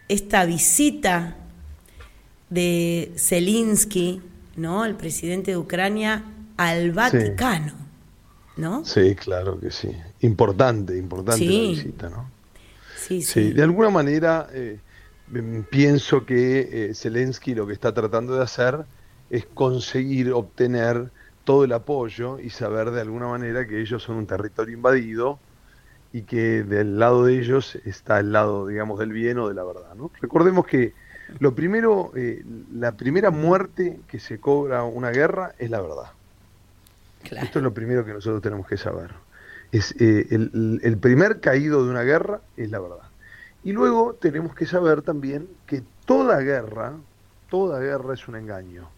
[0.09, 1.37] esta visita
[2.51, 4.21] de Zelensky,
[4.57, 4.85] ¿no?
[4.85, 6.25] El presidente de Ucrania
[6.59, 7.73] al Vaticano,
[8.59, 8.85] ¿no?
[8.85, 9.89] Sí, claro que sí.
[10.21, 11.47] Importante, importante Sí.
[11.65, 12.31] la visita, ¿no?
[12.99, 13.53] Sí, Sí, sí.
[13.55, 14.81] de alguna manera eh,
[15.35, 18.85] em, pienso que eh, Zelensky lo que está tratando de hacer
[19.31, 21.11] es conseguir obtener
[21.45, 25.39] todo el apoyo y saber de alguna manera que ellos son un territorio invadido
[26.13, 29.65] y que del lado de ellos está el lado, digamos, del bien o de la
[29.65, 29.95] verdad.
[29.95, 30.11] ¿no?
[30.21, 30.93] Recordemos que
[31.39, 36.11] lo primero, eh, la primera muerte que se cobra una guerra es la verdad.
[37.23, 37.47] Claro.
[37.47, 39.11] Esto es lo primero que nosotros tenemos que saber.
[39.71, 43.09] Es, eh, el, el primer caído de una guerra es la verdad.
[43.63, 46.95] Y luego tenemos que saber también que toda guerra,
[47.49, 48.89] toda guerra es un engaño.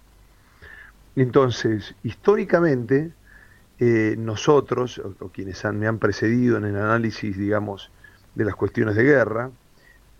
[1.16, 3.12] Entonces, históricamente,
[3.78, 7.90] eh, nosotros, o, quienes me han precedido en el análisis, digamos,
[8.34, 9.50] de las cuestiones de guerra,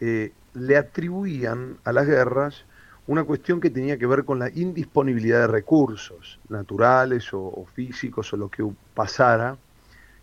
[0.00, 2.64] eh, le atribuían a las guerras
[3.06, 8.36] una cuestión que tenía que ver con la indisponibilidad de recursos naturales o físicos o
[8.36, 9.56] lo que pasara,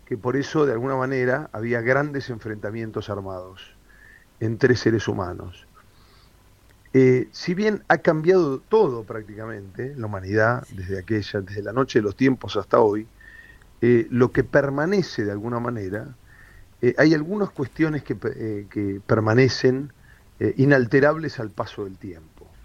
[0.06, 3.74] que por eso de alguna manera había grandes enfrentamientos armados
[4.40, 5.66] entre seres humanos.
[6.92, 12.02] Eh, si bien ha cambiado todo prácticamente, la humanidad, desde aquella, desde la noche de
[12.04, 13.12] los tiempos hasta hoy,
[13.80, 16.18] eh, lo que permanece de alguna manera,
[16.80, 19.92] eh, hay algunas cuestiones que, pe- que permanecen
[20.56, 22.58] inalterables al paso del tiempo.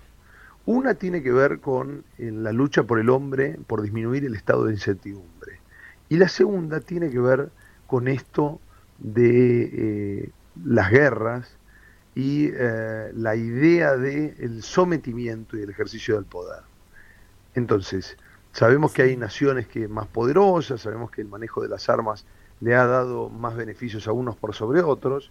[0.65, 4.73] Una tiene que ver con la lucha por el hombre, por disminuir el estado de
[4.73, 5.63] incertidumbre.
[6.09, 7.53] Y la segunda tiene que ver
[7.85, 8.63] con esto
[8.97, 11.59] de las guerras
[12.15, 16.61] y eh, la idea del sometimiento y el ejercicio del poder.
[17.53, 18.17] Entonces,
[18.53, 22.25] sabemos que hay naciones que más poderosas, sabemos que el manejo de las armas
[22.61, 25.29] le ha dado más beneficios a unos por sobre otros,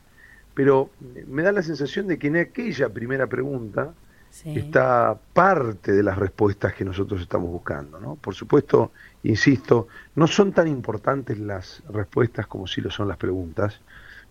[0.54, 0.90] pero
[1.26, 3.94] me da la sensación de que en aquella primera pregunta
[4.34, 4.58] Sí.
[4.58, 8.00] está parte de las respuestas que nosotros estamos buscando.
[8.00, 8.16] ¿no?
[8.16, 8.90] Por supuesto,
[9.22, 13.80] insisto, no son tan importantes las respuestas como sí lo son las preguntas,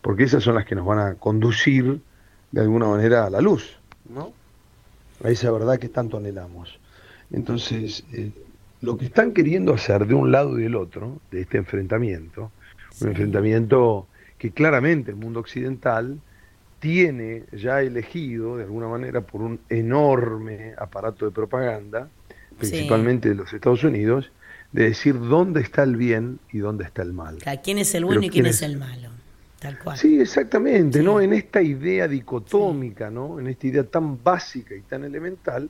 [0.01, 2.01] porque esas son las que nos van a conducir
[2.53, 3.79] de alguna manera a la luz,
[4.09, 4.33] ¿no?
[5.23, 6.79] a esa verdad que tanto anhelamos.
[7.31, 8.31] Entonces, eh,
[8.81, 12.51] lo que están queriendo hacer de un lado y del otro, de este enfrentamiento,
[13.01, 16.19] un enfrentamiento que claramente el mundo occidental
[16.79, 22.09] tiene ya elegido de alguna manera por un enorme aparato de propaganda,
[22.59, 24.31] principalmente de los Estados Unidos,
[24.71, 27.47] de decir dónde está el bien y dónde está el mal.
[27.63, 28.61] ¿Quién es el Pero bueno y quién ¿quién es es?
[28.61, 29.12] el malo?
[29.63, 29.97] Tal cual.
[29.97, 31.21] Sí, exactamente, ¿no?
[31.21, 33.39] En esta idea dicotómica, ¿no?
[33.39, 35.69] En esta idea tan básica y tan elemental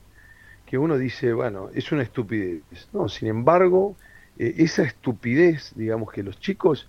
[0.66, 2.62] que uno dice, bueno, es una estupidez.
[2.92, 3.94] No, sin embargo,
[4.36, 6.88] eh, esa estupidez, digamos que los chicos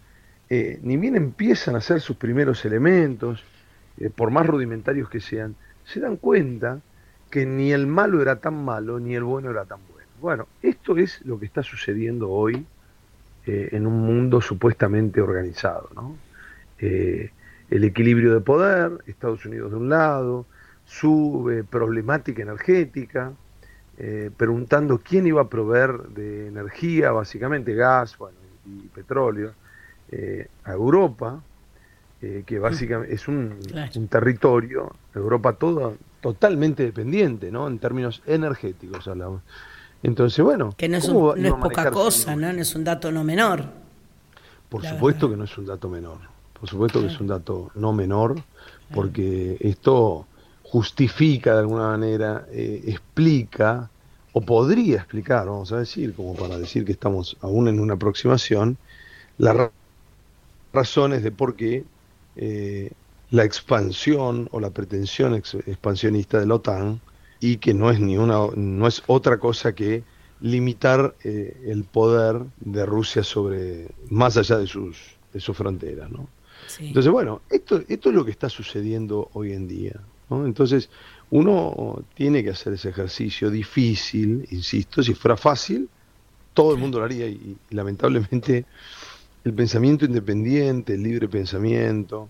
[0.50, 3.44] eh, ni bien empiezan a hacer sus primeros elementos,
[4.00, 6.80] eh, por más rudimentarios que sean, se dan cuenta
[7.30, 10.10] que ni el malo era tan malo, ni el bueno era tan bueno.
[10.20, 12.66] Bueno, esto es lo que está sucediendo hoy
[13.48, 16.18] en un mundo supuestamente organizado, ¿no?
[16.80, 20.46] El equilibrio de poder, Estados Unidos de un lado,
[20.86, 23.34] su problemática energética,
[23.98, 29.54] eh, preguntando quién iba a proveer de energía, básicamente gas bueno, y petróleo,
[30.12, 31.42] eh, a Europa,
[32.22, 33.58] eh, que básicamente es un,
[34.10, 37.68] territorio, Europa todo totalmente dependiente, ¿no?
[37.68, 39.44] En términos energéticos hablamos.
[40.04, 40.74] Entonces, bueno.
[40.76, 42.52] Que no es, poca cosa, ¿no?
[42.52, 43.64] No es un dato no menor.
[44.68, 46.35] Por supuesto que no es un dato menor.
[46.66, 48.42] Por supuesto que es un dato no menor,
[48.92, 50.26] porque esto
[50.64, 53.88] justifica de alguna manera, eh, explica,
[54.34, 58.78] o podría explicar, vamos a decir, como para decir que estamos aún en una aproximación,
[59.38, 59.70] las
[60.74, 61.84] razones de por qué
[62.36, 62.90] eh,
[63.30, 67.00] la expansión o la pretensión expansionista de la OTAN
[67.40, 70.04] y que no es ni una no es otra cosa que
[70.42, 74.98] limitar eh, el poder de Rusia sobre más allá de sus
[75.32, 76.28] de sus fronteras, ¿no?
[76.80, 80.00] Entonces, bueno, esto esto es lo que está sucediendo hoy en día.
[80.30, 80.90] Entonces,
[81.30, 85.90] uno tiene que hacer ese ejercicio difícil, insisto, si fuera fácil,
[86.54, 88.66] todo el mundo lo haría y, lamentablemente
[89.44, 92.30] el pensamiento independiente, el libre pensamiento,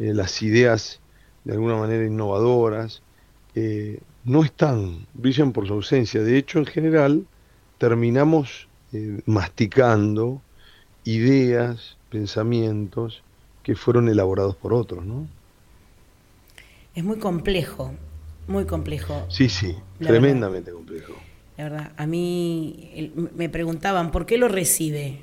[0.00, 1.00] eh, las ideas
[1.44, 3.02] de alguna manera innovadoras,
[3.54, 6.22] eh, no están, brillan por su ausencia.
[6.22, 7.26] De hecho, en general,
[7.78, 10.42] terminamos eh, masticando
[11.04, 13.22] ideas, pensamientos
[13.68, 15.28] que fueron elaborados por otros, ¿no?
[16.94, 17.92] es muy complejo,
[18.46, 19.26] muy complejo.
[19.28, 21.12] Sí, sí, tremendamente complejo.
[21.58, 25.18] La verdad, a mí me preguntaban, ¿por qué lo recibe?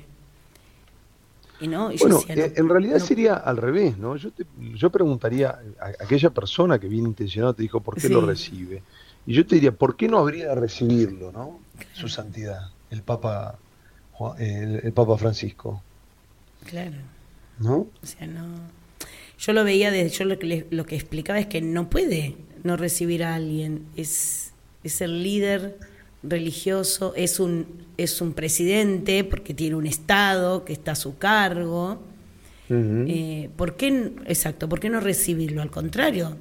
[1.60, 4.14] Y no, bueno, eh, en realidad sería al revés, ¿no?
[4.14, 4.30] Yo,
[4.76, 8.84] yo preguntaría a aquella persona que bien intencionada te dijo, ¿por qué lo recibe?
[9.26, 11.58] Y yo te diría, ¿por qué no habría de recibirlo, ¿no?
[11.94, 13.58] Su santidad, el Papa,
[14.38, 15.82] el, el Papa Francisco.
[16.64, 17.15] Claro.
[17.58, 17.86] ¿No?
[18.02, 18.76] O sea, no
[19.38, 22.76] yo lo veía desde, yo lo que, lo que explicaba es que no puede no
[22.76, 24.52] recibir a alguien, es,
[24.82, 25.78] es el líder
[26.22, 27.66] religioso, es un,
[27.98, 32.00] es un presidente porque tiene un Estado que está a su cargo.
[32.68, 35.62] Eh, ¿Por qué, exacto, por qué no recibirlo?
[35.62, 36.36] Al contrario,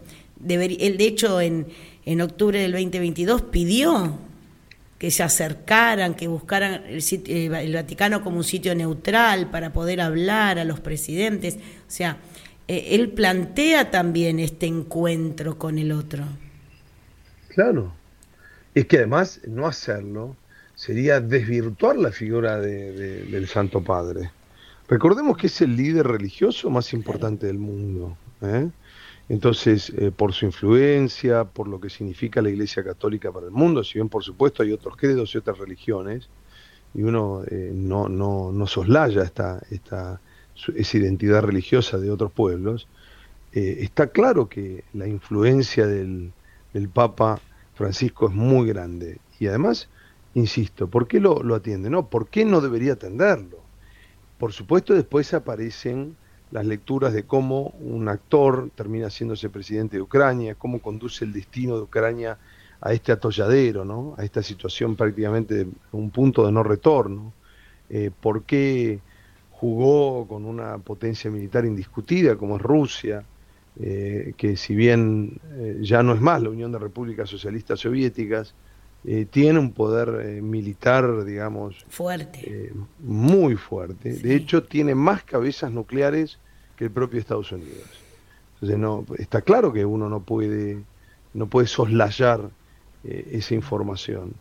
[0.47, 1.68] él de hecho en,
[2.05, 4.18] en octubre del 2022 pidió
[5.05, 10.57] que se acercaran, que buscaran el, el Vaticano como un sitio neutral para poder hablar
[10.57, 11.57] a los presidentes.
[11.57, 12.17] O sea,
[12.67, 16.23] eh, él plantea también este encuentro con el otro.
[17.49, 17.93] Claro.
[18.73, 20.35] Es que además no hacerlo
[20.73, 24.31] sería desvirtuar la figura del Santo Padre.
[24.87, 28.17] Recordemos que es el líder religioso más importante del mundo.
[28.41, 28.71] ¿eh?
[29.28, 33.84] Entonces, eh, por su influencia, por lo que significa la Iglesia Católica para el mundo,
[33.84, 36.30] si bien por supuesto hay otros credos y otras religiones,
[36.93, 40.21] y uno no, no, no soslaya esta, esta,
[40.76, 42.88] esa identidad religiosa de otros pueblos,
[43.55, 46.34] eh, está claro que la influencia del,
[46.93, 47.39] Papa
[47.73, 49.19] Francisco es muy grande.
[49.39, 49.88] Y además,
[50.34, 51.89] insisto, ¿por qué lo, lo atiende?
[51.89, 53.59] No, ¿por qué no debería atenderlo?
[54.38, 56.17] Por supuesto, después aparecen
[56.51, 61.75] las lecturas de cómo un actor termina siéndose presidente de Ucrania, cómo conduce el destino
[61.75, 62.37] de Ucrania
[62.81, 64.15] a este atolladero, ¿no?
[64.17, 67.33] a esta situación prácticamente de un punto de no retorno,
[67.89, 68.99] eh, por qué
[69.51, 73.23] jugó con una potencia militar indiscutida como es Rusia,
[73.79, 78.53] eh, que si bien eh, ya no es más la Unión de Repúblicas Socialistas Soviéticas,
[79.07, 84.13] eh, tiene un poder militar, digamos, fuerte, muy fuerte.
[84.13, 86.39] De hecho, tiene más cabezas nucleares
[86.75, 87.89] que el propio Estados Unidos.
[88.55, 90.81] Entonces, no, está claro que uno no puede,
[91.33, 92.49] no puede soslayar
[93.03, 94.33] esa información.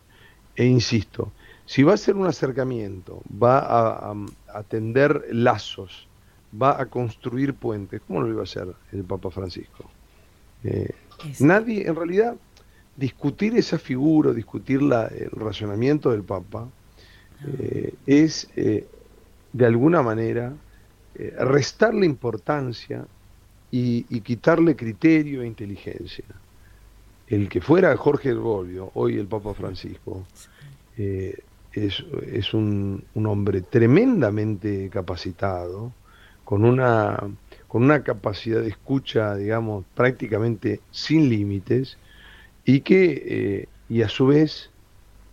[0.55, 1.31] E insisto,
[1.65, 4.11] si va a ser un acercamiento, va
[4.47, 6.07] a, tender lazos,
[6.61, 9.89] va a construir puentes, ¿cómo lo iba a hacer el Papa Francisco?
[10.63, 10.93] Eh,
[11.39, 12.35] nadie, en realidad,
[12.95, 16.67] discutir esa figura, discutir la, el razonamiento del Papa,
[17.59, 18.87] eh, es eh,
[19.53, 20.53] de alguna manera
[21.39, 23.05] restarle importancia
[23.71, 26.25] y, quitarle criterio e inteligencia.
[27.27, 30.25] El que fuera Jorge Bobbio, hoy el Papa Francisco,
[31.75, 35.91] es, un, hombre tremendamente capacitado,
[36.43, 37.17] con una,
[37.67, 41.97] con una capacidad de escucha, digamos, prácticamente sin límites,
[42.65, 44.69] y que, eh, y a su vez,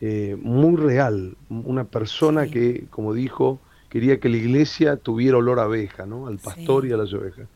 [0.00, 5.64] eh, muy real, una persona que, como dijo, quería que la iglesia tuviera olor a
[5.64, 6.26] abeja, ¿no?
[6.26, 7.46] Al pastor y a las ovejas.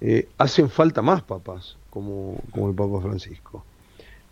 [0.00, 3.64] Eh, hacen falta más papás, como, como el Papa Francisco.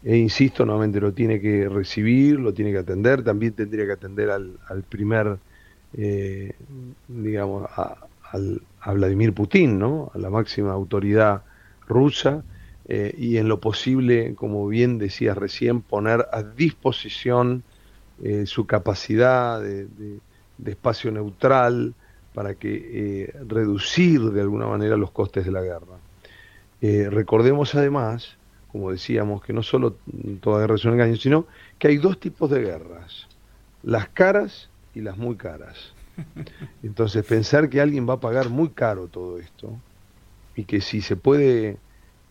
[0.02, 4.30] E insisto, nuevamente lo tiene que recibir, lo tiene que atender, también tendría que atender
[4.30, 5.38] al, primer,
[5.94, 6.52] eh,
[7.08, 7.96] digamos, a,
[8.80, 10.10] a, Vladimir Putin, ¿no?
[10.14, 11.42] A la máxima autoridad
[11.86, 12.44] rusa,
[12.90, 17.62] eh, y en lo posible, como bien decías recién, poner a disposición
[18.22, 20.18] eh, su capacidad de,
[20.64, 21.94] espacio neutral
[22.32, 25.98] para que eh, reducir de alguna manera los costes de la guerra.
[26.80, 28.36] recordemos además,
[28.72, 29.96] como decíamos, que no solo
[30.40, 31.46] toda guerra es un engaño, sino
[31.78, 33.26] que hay dos tipos de guerras,
[33.82, 35.92] las caras y las muy caras.
[36.82, 39.78] Entonces pensar que alguien va a pagar muy caro todo esto
[40.56, 41.78] y que si se puede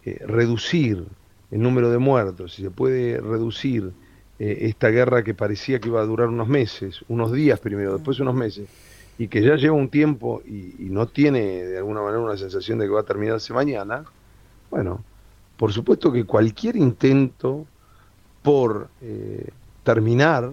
[0.08, 1.04] eh, reducir
[1.52, 3.92] el número de muertos, si se puede reducir
[4.40, 8.18] eh, esta guerra que parecía que iba a durar unos meses, unos días primero, después
[8.22, 8.70] unos meses,
[9.18, 12.86] y que ya lleva un tiempo y, no tiene de alguna manera una sensación de
[12.86, 14.06] que va a terminarse mañana,
[14.72, 15.04] bueno,
[15.58, 17.66] por supuesto que cualquier intento
[18.42, 19.50] por eh,
[19.84, 20.52] terminar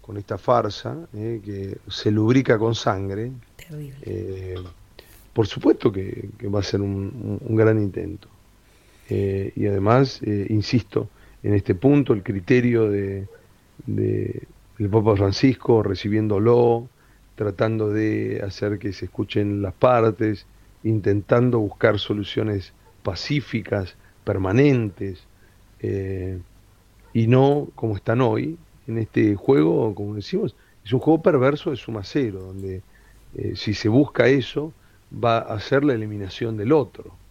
[0.00, 3.30] con esta farsa que se lubrica con sangre,
[5.32, 8.31] por supuesto que, va a ser un gran intento.
[9.14, 11.10] Eh, y además, eh, insisto,
[11.42, 13.28] en este punto el criterio de,
[13.84, 16.88] del Papa Francisco recibiéndolo,
[17.34, 20.46] tratando de hacer que se escuchen las partes,
[20.82, 25.22] intentando buscar soluciones pacíficas, permanentes,
[25.80, 26.38] eh,
[27.12, 28.56] y no como están hoy,
[28.86, 32.80] en este juego, como decimos, es un juego perverso de suma cero, donde
[33.54, 34.72] si se busca eso,
[35.12, 37.21] va a ser la eliminación del otro.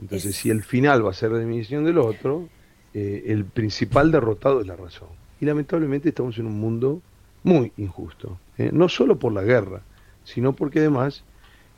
[0.00, 2.48] Entonces, si el final va a ser la eliminación del otro,
[2.94, 5.08] eh, el principal derrotado es la razón.
[5.40, 7.02] Y lamentablemente estamos en un mundo
[7.42, 8.70] muy injusto, ¿eh?
[8.72, 9.82] no solo por la guerra,
[10.24, 11.22] sino porque además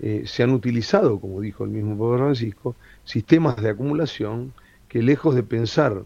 [0.00, 4.52] eh, se han utilizado, como dijo el mismo Pablo Francisco, sistemas de acumulación
[4.88, 6.02] que lejos de pensar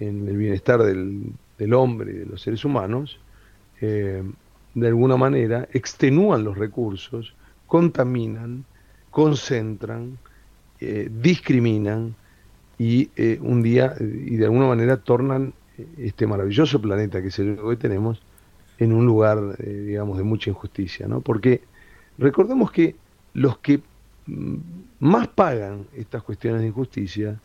[0.00, 3.18] en el bienestar del, del hombre y de los seres humanos,
[3.78, 7.34] de alguna manera extenúan los recursos,
[7.66, 8.64] contaminan,
[9.10, 10.18] concentran,
[10.78, 12.14] eh, discriminan
[12.78, 17.38] y eh, un día y de alguna manera tornan eh, este maravilloso planeta que es
[17.38, 18.20] el que hoy tenemos
[18.78, 21.22] en un lugar, digamos, de mucha injusticia, ¿no?
[21.22, 21.62] Porque
[22.18, 22.94] recordemos que
[23.32, 23.80] los que
[24.26, 24.56] mm,
[25.00, 27.40] más pagan estas cuestiones de injusticia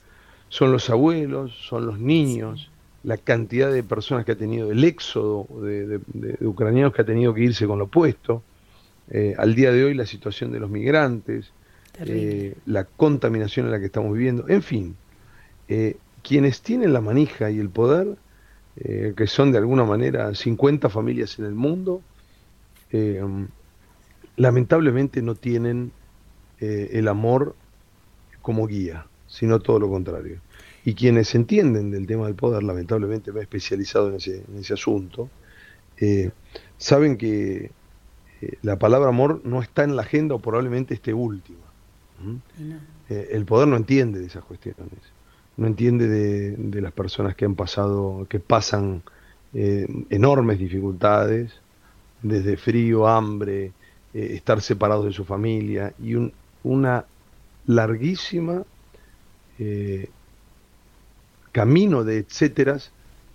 [0.50, 2.70] son los abuelos, son los niños,
[3.06, 6.02] la cantidad de personas que ha tenido el éxodo de,
[6.42, 8.44] ucranianos que ha tenido que irse con lo opuesto,
[9.38, 11.52] al día de hoy la situación de los migrantes,
[12.00, 14.96] eh, la contaminación en la que estamos viviendo, en fin,
[15.68, 18.18] eh, quienes tienen la manija y el poder,
[18.78, 22.02] eh, que son de alguna manera 50 familias en el mundo,
[24.36, 25.94] lamentablemente no tienen
[26.60, 27.56] el amor
[28.42, 30.42] como guía, sino todo lo contrario.
[30.84, 34.74] Y quienes entienden del tema del poder, lamentablemente me he especializado en ese, en ese
[34.74, 35.30] asunto,
[36.78, 37.72] saben que
[38.62, 41.71] la palabra amor no está en la agenda o probablemente esté última.
[43.10, 44.88] Eh, el poder no entiende de esas cuestiones,
[45.58, 49.04] no entiende de, las personas que han pasado, que pasan
[49.54, 51.52] eh, enormes dificultades,
[52.22, 53.72] desde frío, hambre,
[54.14, 56.16] eh, estar separados de su familia y
[56.64, 57.06] una
[57.66, 58.64] larguísima
[61.52, 62.92] camino de etcéteras,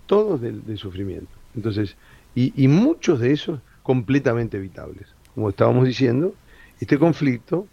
[0.07, 1.31] todos de, sufrimiento.
[1.55, 1.95] Entonces,
[2.35, 5.07] y, y muchos de esos completamente evitables.
[5.33, 6.35] Como estábamos diciendo,
[6.81, 7.65] este conflicto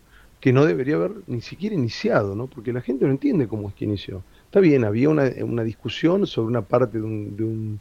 [0.44, 2.48] que no debería haber ni siquiera iniciado, ¿no?
[2.48, 4.22] porque la gente no entiende cómo es que inició.
[4.44, 5.24] Está bien, había una,
[5.64, 7.78] discusión sobre una parte, de,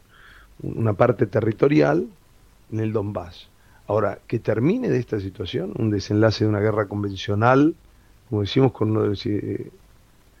[0.62, 2.06] una parte territorial
[2.72, 3.50] en el Donbass.
[3.86, 7.74] Ahora, que termine de esta situación, un desenlace de una guerra convencional,
[8.30, 9.70] como decimos, con uno de los eh,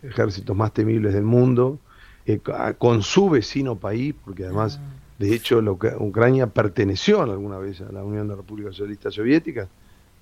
[0.02, 1.78] ejércitos más temibles del mundo,
[2.24, 2.40] eh,
[2.78, 4.94] con su vecino país, porque además, ah.
[5.18, 5.58] de hecho,
[5.98, 9.68] Ucrania perteneció alguna vez a la Unión de Repúblicas Socialistas Soviéticas,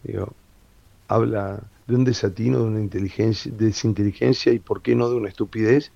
[0.03, 0.33] digo,
[1.07, 5.93] habla de un desatino, de una inteligencia, desinteligencia y por qué no de una estupidez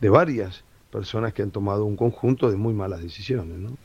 [0.00, 3.58] de varias personas que han tomado un conjunto de muy malas decisiones.
[3.58, 3.76] ¿no?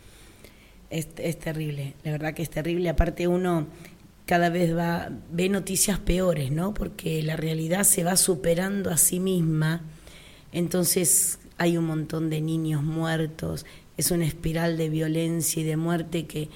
[0.91, 2.87] Es, es terrible, la verdad que es terrible.
[2.87, 3.65] Aparte uno
[4.27, 6.75] cada vez va ve noticias peores, ¿no?
[6.75, 9.81] Porque la realidad se va superando a sí misma.
[10.51, 13.65] Entonces hay un montón de niños muertos,
[13.97, 16.47] es una espiral de violencia y de muerte que,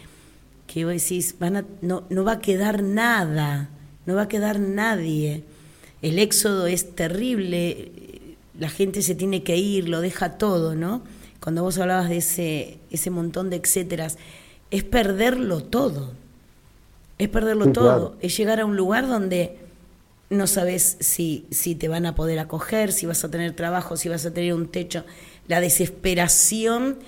[0.68, 3.72] que vos decís, van a, no, no va a quedar nada
[4.06, 5.44] no va a quedar nadie.
[6.02, 7.92] el éxodo es terrible,
[8.58, 11.04] la gente se tiene que ir, lo deja todo, ¿no?
[11.42, 14.18] Cuando vos hablabas de ese, ese montón de etcéteras,
[14.72, 16.12] es perderlo todo,
[17.18, 19.58] es perderlo todo, es llegar a un lugar donde
[20.30, 24.10] no sabes si, si te van a poder acoger, si vas a tener trabajo, si
[24.10, 25.04] vas a tener un techo,
[25.48, 27.00] la desesperación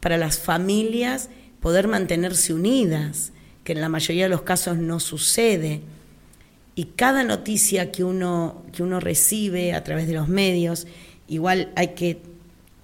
[0.00, 1.30] para las familias
[1.60, 3.32] poder mantenerse unidas,
[3.64, 5.80] que en la mayoría de los casos no sucede.
[6.78, 10.86] Y cada noticia que uno, que uno recibe a través de los medios,
[11.26, 12.22] igual hay que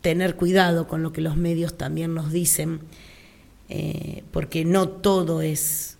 [0.00, 2.80] tener cuidado con lo que los medios también nos dicen,
[3.68, 5.96] eh, porque no todo es,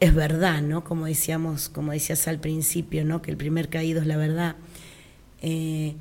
[0.00, 0.84] es verdad, ¿no?
[0.84, 3.20] Como decíamos, como decías al principio, ¿no?
[3.20, 4.56] Que el primer caído es la verdad.
[5.42, 5.96] Eh,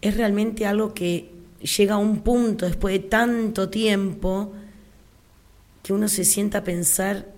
[0.00, 1.30] es realmente algo que
[1.76, 4.54] llega a un punto después de tanto tiempo
[5.82, 7.28] que uno se sienta a pensar,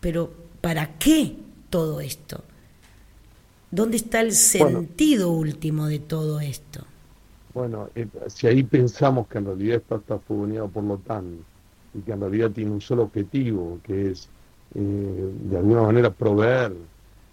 [0.00, 1.36] pero ¿para qué
[1.68, 2.44] todo esto?
[3.72, 6.84] ¿Dónde está el sentido último de todo esto?
[7.54, 11.38] Bueno, eh, si ahí pensamos que en realidad está, está por lo TAN
[11.94, 14.28] y que en realidad tiene un solo objetivo, que es
[14.74, 16.74] eh, de alguna manera proveer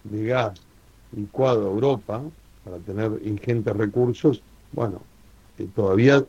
[0.04, 0.58] de gas
[1.14, 2.22] licuado a Europa
[2.64, 5.02] para tener ingentes recursos, bueno,
[5.58, 6.24] eh, todavía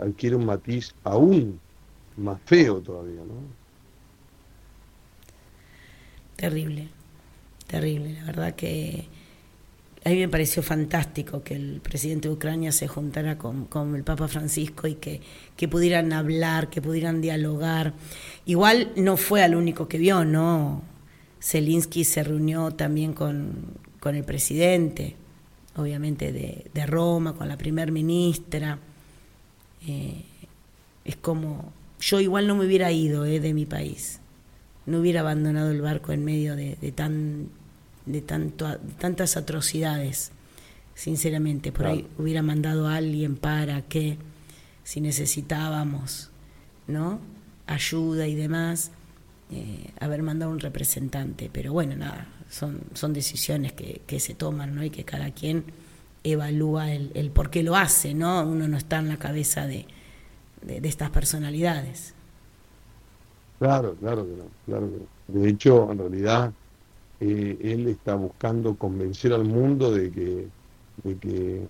[0.00, 1.60] adquiere un matiz aún
[2.16, 3.34] más feo todavía, ¿no?
[6.36, 6.88] Terrible,
[7.66, 8.14] terrible.
[8.14, 9.19] La verdad que
[10.04, 14.28] a mí me pareció fantástico que el presidente de Ucrania se juntara con, el Papa
[14.28, 15.20] Francisco y que,
[15.56, 17.92] que, pudieran hablar, que pudieran dialogar.
[18.46, 20.82] Igual no fue al único que vio, ¿no?
[21.42, 25.16] Zelensky se reunió también con, con el presidente,
[25.76, 28.78] obviamente de, de, Roma, con la primer ministra.
[29.86, 30.24] Eh,
[31.04, 34.20] es como, yo igual no me hubiera ido eh, de mi país
[34.86, 37.48] no hubiera abandonado el barco en medio de, tan,
[38.06, 40.32] de tanto, tantas atrocidades,
[40.94, 41.72] sinceramente.
[41.72, 44.18] Por ahí hubiera mandado a alguien para que,
[44.84, 46.30] si necesitábamos,
[46.86, 47.20] ¿no?
[47.66, 48.90] ayuda y demás,
[49.50, 51.50] eh, haber mandado un representante.
[51.52, 54.84] Pero bueno, nada, son, son decisiones que, que se toman ¿no?
[54.84, 55.64] y que cada quien
[56.24, 58.42] evalúa el, el, por qué lo hace, ¿no?
[58.42, 59.86] Uno no está en la cabeza de,
[60.62, 62.14] de estas personalidades.
[63.58, 66.52] Claro, claro que no, claro que De hecho, en realidad,
[67.20, 70.48] eh, él está buscando convencer al mundo de que,
[71.04, 71.66] de que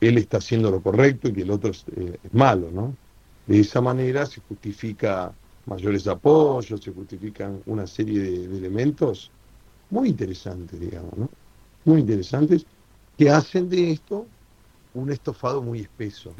[0.00, 2.94] él está haciendo lo correcto y que el otro es, eh, malo, ¿no?
[3.46, 5.32] De esa manera se justifica
[5.66, 9.30] mayores apoyos, se justifican una serie de, elementos
[9.90, 11.28] muy interesantes, digamos, ¿no?
[11.84, 12.64] Muy interesantes,
[13.18, 14.26] que hacen de esto
[14.94, 16.32] un estofado muy espeso.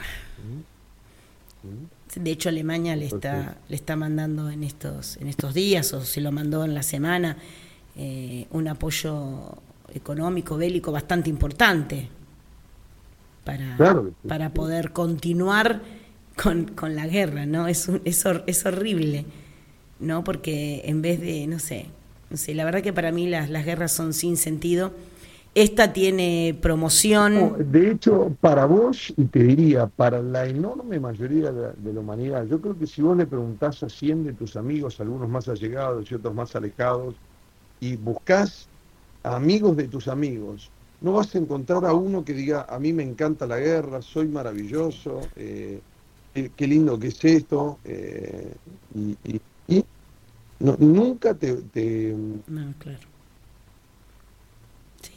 [2.14, 6.20] De hecho, Alemania le está, le está mandando en estos, en estos días, o se
[6.20, 7.36] lo mandó en la semana,
[7.96, 9.58] eh, un apoyo
[9.94, 12.08] económico, bélico bastante importante
[13.44, 13.76] para,
[14.26, 15.82] para poder continuar
[16.36, 17.68] con, con, la guerra, ¿no?
[17.68, 19.24] Es, es, es, horrible,
[20.00, 20.24] ¿no?
[20.24, 21.86] Porque en vez de, no sé,
[22.30, 24.92] no sé, la verdad que para mí las, las guerras son sin sentido
[25.54, 27.54] esta tiene promoción.
[27.70, 32.60] de hecho, para vos, y te diría, para la enorme mayoría de, la humanidad, yo
[32.60, 36.14] creo que si vos le preguntás a 100 de tus amigos, algunos más allegados y
[36.16, 37.14] otros más alejados,
[37.84, 38.66] y buscás
[39.22, 40.70] amigos de tus amigos,
[41.02, 44.26] no vas a encontrar a uno que diga, a mí me encanta la guerra, soy
[44.26, 45.80] maravilloso, eh,
[46.32, 48.54] qué, lindo que es esto, eh,
[48.94, 49.84] y,
[50.60, 51.56] nunca te...
[51.56, 52.14] te
[52.46, 53.06] no, claro.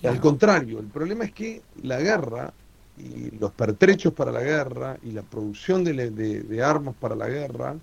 [0.04, 2.52] Al contrario, el problema es que la guerra
[2.98, 7.78] y los pertrechos para la guerra y la producción de, armas para la guerra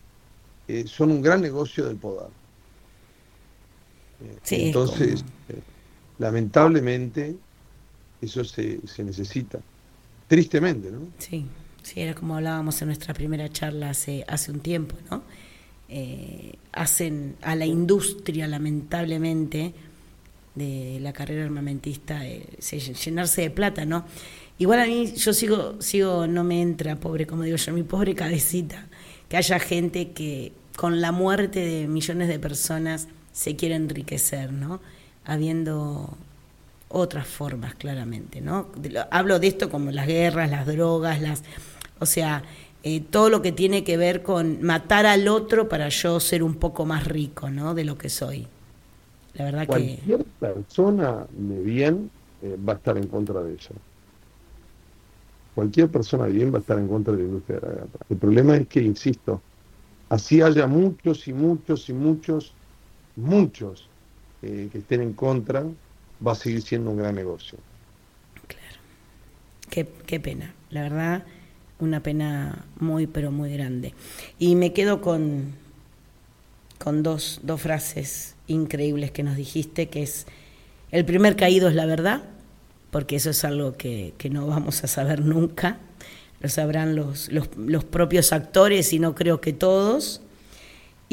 [0.68, 2.43] eh, son un gran negocio del poder.
[4.22, 5.60] Eh, entonces, eh,
[6.18, 7.36] lamentablemente,
[8.20, 9.60] eso se, necesita.
[10.28, 11.00] Tristemente, ¿no?
[11.18, 11.46] Sí,
[11.82, 15.22] sí, era como hablábamos en nuestra primera charla hace, hace un tiempo, ¿no?
[16.72, 19.74] hacen a la industria, lamentablemente,
[20.54, 22.46] de la carrera armamentista, eh,
[23.04, 24.04] llenarse de plata, ¿no?
[24.58, 28.14] Igual a mí, yo sigo, sigo, no me entra, pobre, como digo yo, mi pobre
[28.14, 28.86] cabecita,
[29.28, 34.80] que haya gente que con la muerte de millones de personas se quiere enriquecer, ¿no?
[35.26, 36.16] Habiendo
[36.88, 38.68] otras formas, claramente, ¿no?
[39.10, 41.42] hablo de esto como las guerras, las drogas, las...
[41.98, 42.44] O sea,
[42.84, 46.54] eh, todo lo que tiene que ver con matar al otro para yo ser un
[46.54, 47.74] poco más rico, ¿no?
[47.74, 48.46] De lo que soy.
[49.34, 52.10] La verdad Cualquier persona de bien
[52.42, 53.74] eh, va a estar en contra de eso.
[55.56, 57.88] Cualquier persona de bien va a estar en contra de la industria de la guerra.
[58.08, 59.40] El problema es que, insisto,
[60.08, 62.52] así haya muchos y muchos y muchos,
[63.16, 63.88] muchos
[64.42, 65.64] eh, que estén en contra,
[66.24, 67.58] va a seguir siendo un gran negocio.
[69.70, 71.24] qué, qué pena, la verdad,
[71.78, 73.94] una pena muy, pero muy grande.
[74.38, 75.54] Y me quedo con,
[76.78, 80.26] con dos, dos frases increíbles que nos dijiste, que es,
[80.90, 82.22] el primer caído es la verdad,
[82.90, 85.78] porque eso es algo que, que no vamos a saber nunca,
[86.40, 90.20] lo sabrán los, los, los propios actores y no creo que todos,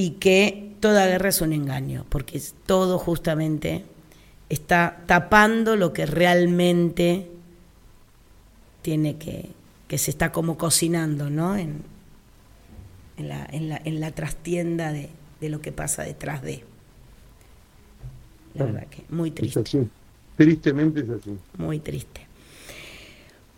[0.02, 3.86] y que toda guerra es un engaño, porque todo justamente
[4.50, 7.30] está tapando lo que realmente
[8.82, 9.50] tiene que,
[9.88, 11.56] que se está como cocinando, ¿no?
[11.56, 11.84] En,
[13.18, 16.64] en, la, en, la, en la trastienda de, de, lo que pasa detrás de.
[18.56, 19.60] La verdad que muy triste.
[19.60, 19.88] Es así.
[20.36, 21.38] Tristemente es así.
[21.60, 22.26] Muy triste.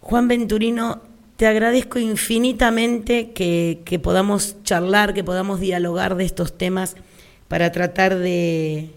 [0.01, 1.01] Juan Venturino,
[1.37, 6.95] te agradezco infinitamente que, que, podamos charlar, que podamos dialogar de estos temas
[7.47, 8.91] para tratar de,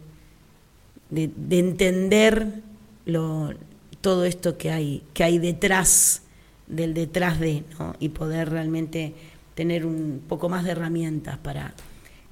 [1.10, 2.62] de, de entender
[3.04, 3.54] lo,
[4.00, 6.22] todo esto que hay, que hay detrás
[6.66, 7.94] del detrás de, ¿no?
[8.00, 9.14] y poder realmente
[9.54, 11.74] tener un poco más de herramientas para,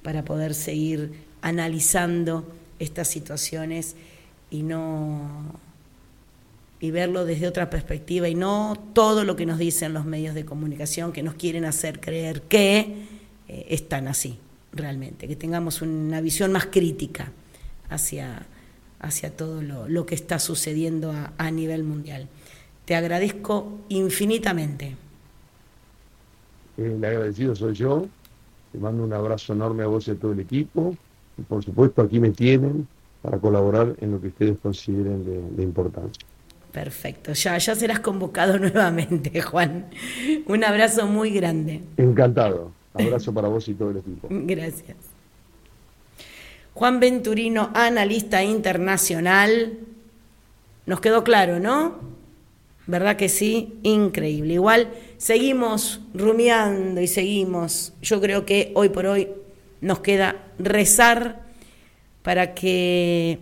[0.02, 2.46] para poder seguir analizando
[2.78, 3.96] estas situaciones
[4.50, 5.58] y no
[6.84, 10.44] y verlo desde otra perspectiva y no todo lo que nos dicen los medios de
[10.44, 13.06] comunicación que nos quieren hacer creer que
[13.48, 14.38] eh, están así
[14.70, 17.32] realmente, que tengamos una visión más crítica
[17.88, 18.44] hacia,
[19.00, 22.28] hacia todo lo, lo que está sucediendo a, nivel mundial.
[22.84, 24.94] Te agradezco infinitamente.
[26.76, 28.06] El agradecido soy yo.
[28.72, 30.94] Te mando un abrazo enorme a vos y a todo el equipo.
[31.38, 32.86] Y por supuesto aquí me tienen
[33.22, 36.26] para colaborar en lo que ustedes consideren de, de importancia.
[36.74, 39.86] Perfecto, ya, ya serás convocado nuevamente, Juan.
[40.46, 41.82] Un abrazo muy grande.
[41.96, 42.72] Encantado.
[42.92, 44.26] Abrazo para vos y todo el equipo.
[44.28, 44.96] Gracias.
[46.74, 49.78] Juan Venturino, analista internacional.
[50.86, 52.00] Nos quedó claro, ¿no?
[52.88, 53.78] ¿Verdad que sí?
[53.84, 54.54] Increíble.
[54.54, 57.92] Igual seguimos rumiando y seguimos.
[58.02, 59.28] Yo creo que hoy por hoy
[59.80, 61.40] nos queda rezar
[62.22, 63.38] para que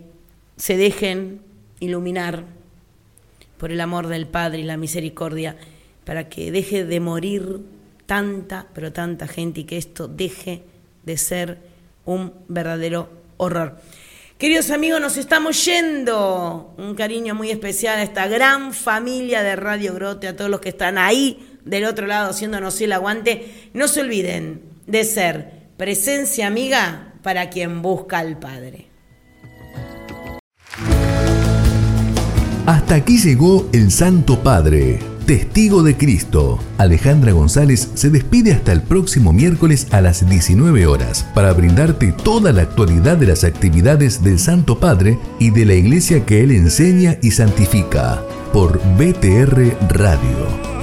[0.55, 1.41] se dejen
[1.79, 2.45] iluminar
[3.63, 5.55] por el amor del Padre y la misericordia,
[6.03, 7.61] para que deje de morir
[8.05, 10.63] tanta, pero tanta gente y que esto deje
[11.05, 11.59] de ser
[12.03, 13.77] un verdadero horror.
[14.37, 16.75] Queridos amigos, nos estamos yendo.
[16.77, 20.67] Un cariño muy especial a esta gran familia de Radio Grote, a todos los que
[20.67, 23.69] están ahí del otro lado haciéndonos el aguante.
[23.73, 28.92] No se olviden de ser presencia amiga para quien busca al Padre.
[32.83, 36.59] Hasta aquí llegó el Santo Padre, testigo de Cristo.
[36.77, 42.51] Alejandra González se despide hasta el próximo miércoles a las 19 horas para brindarte toda
[42.51, 47.17] la actualidad de las actividades del Santo Padre y de la iglesia que él enseña
[47.21, 48.21] y santifica
[48.51, 50.82] por BTR Radio.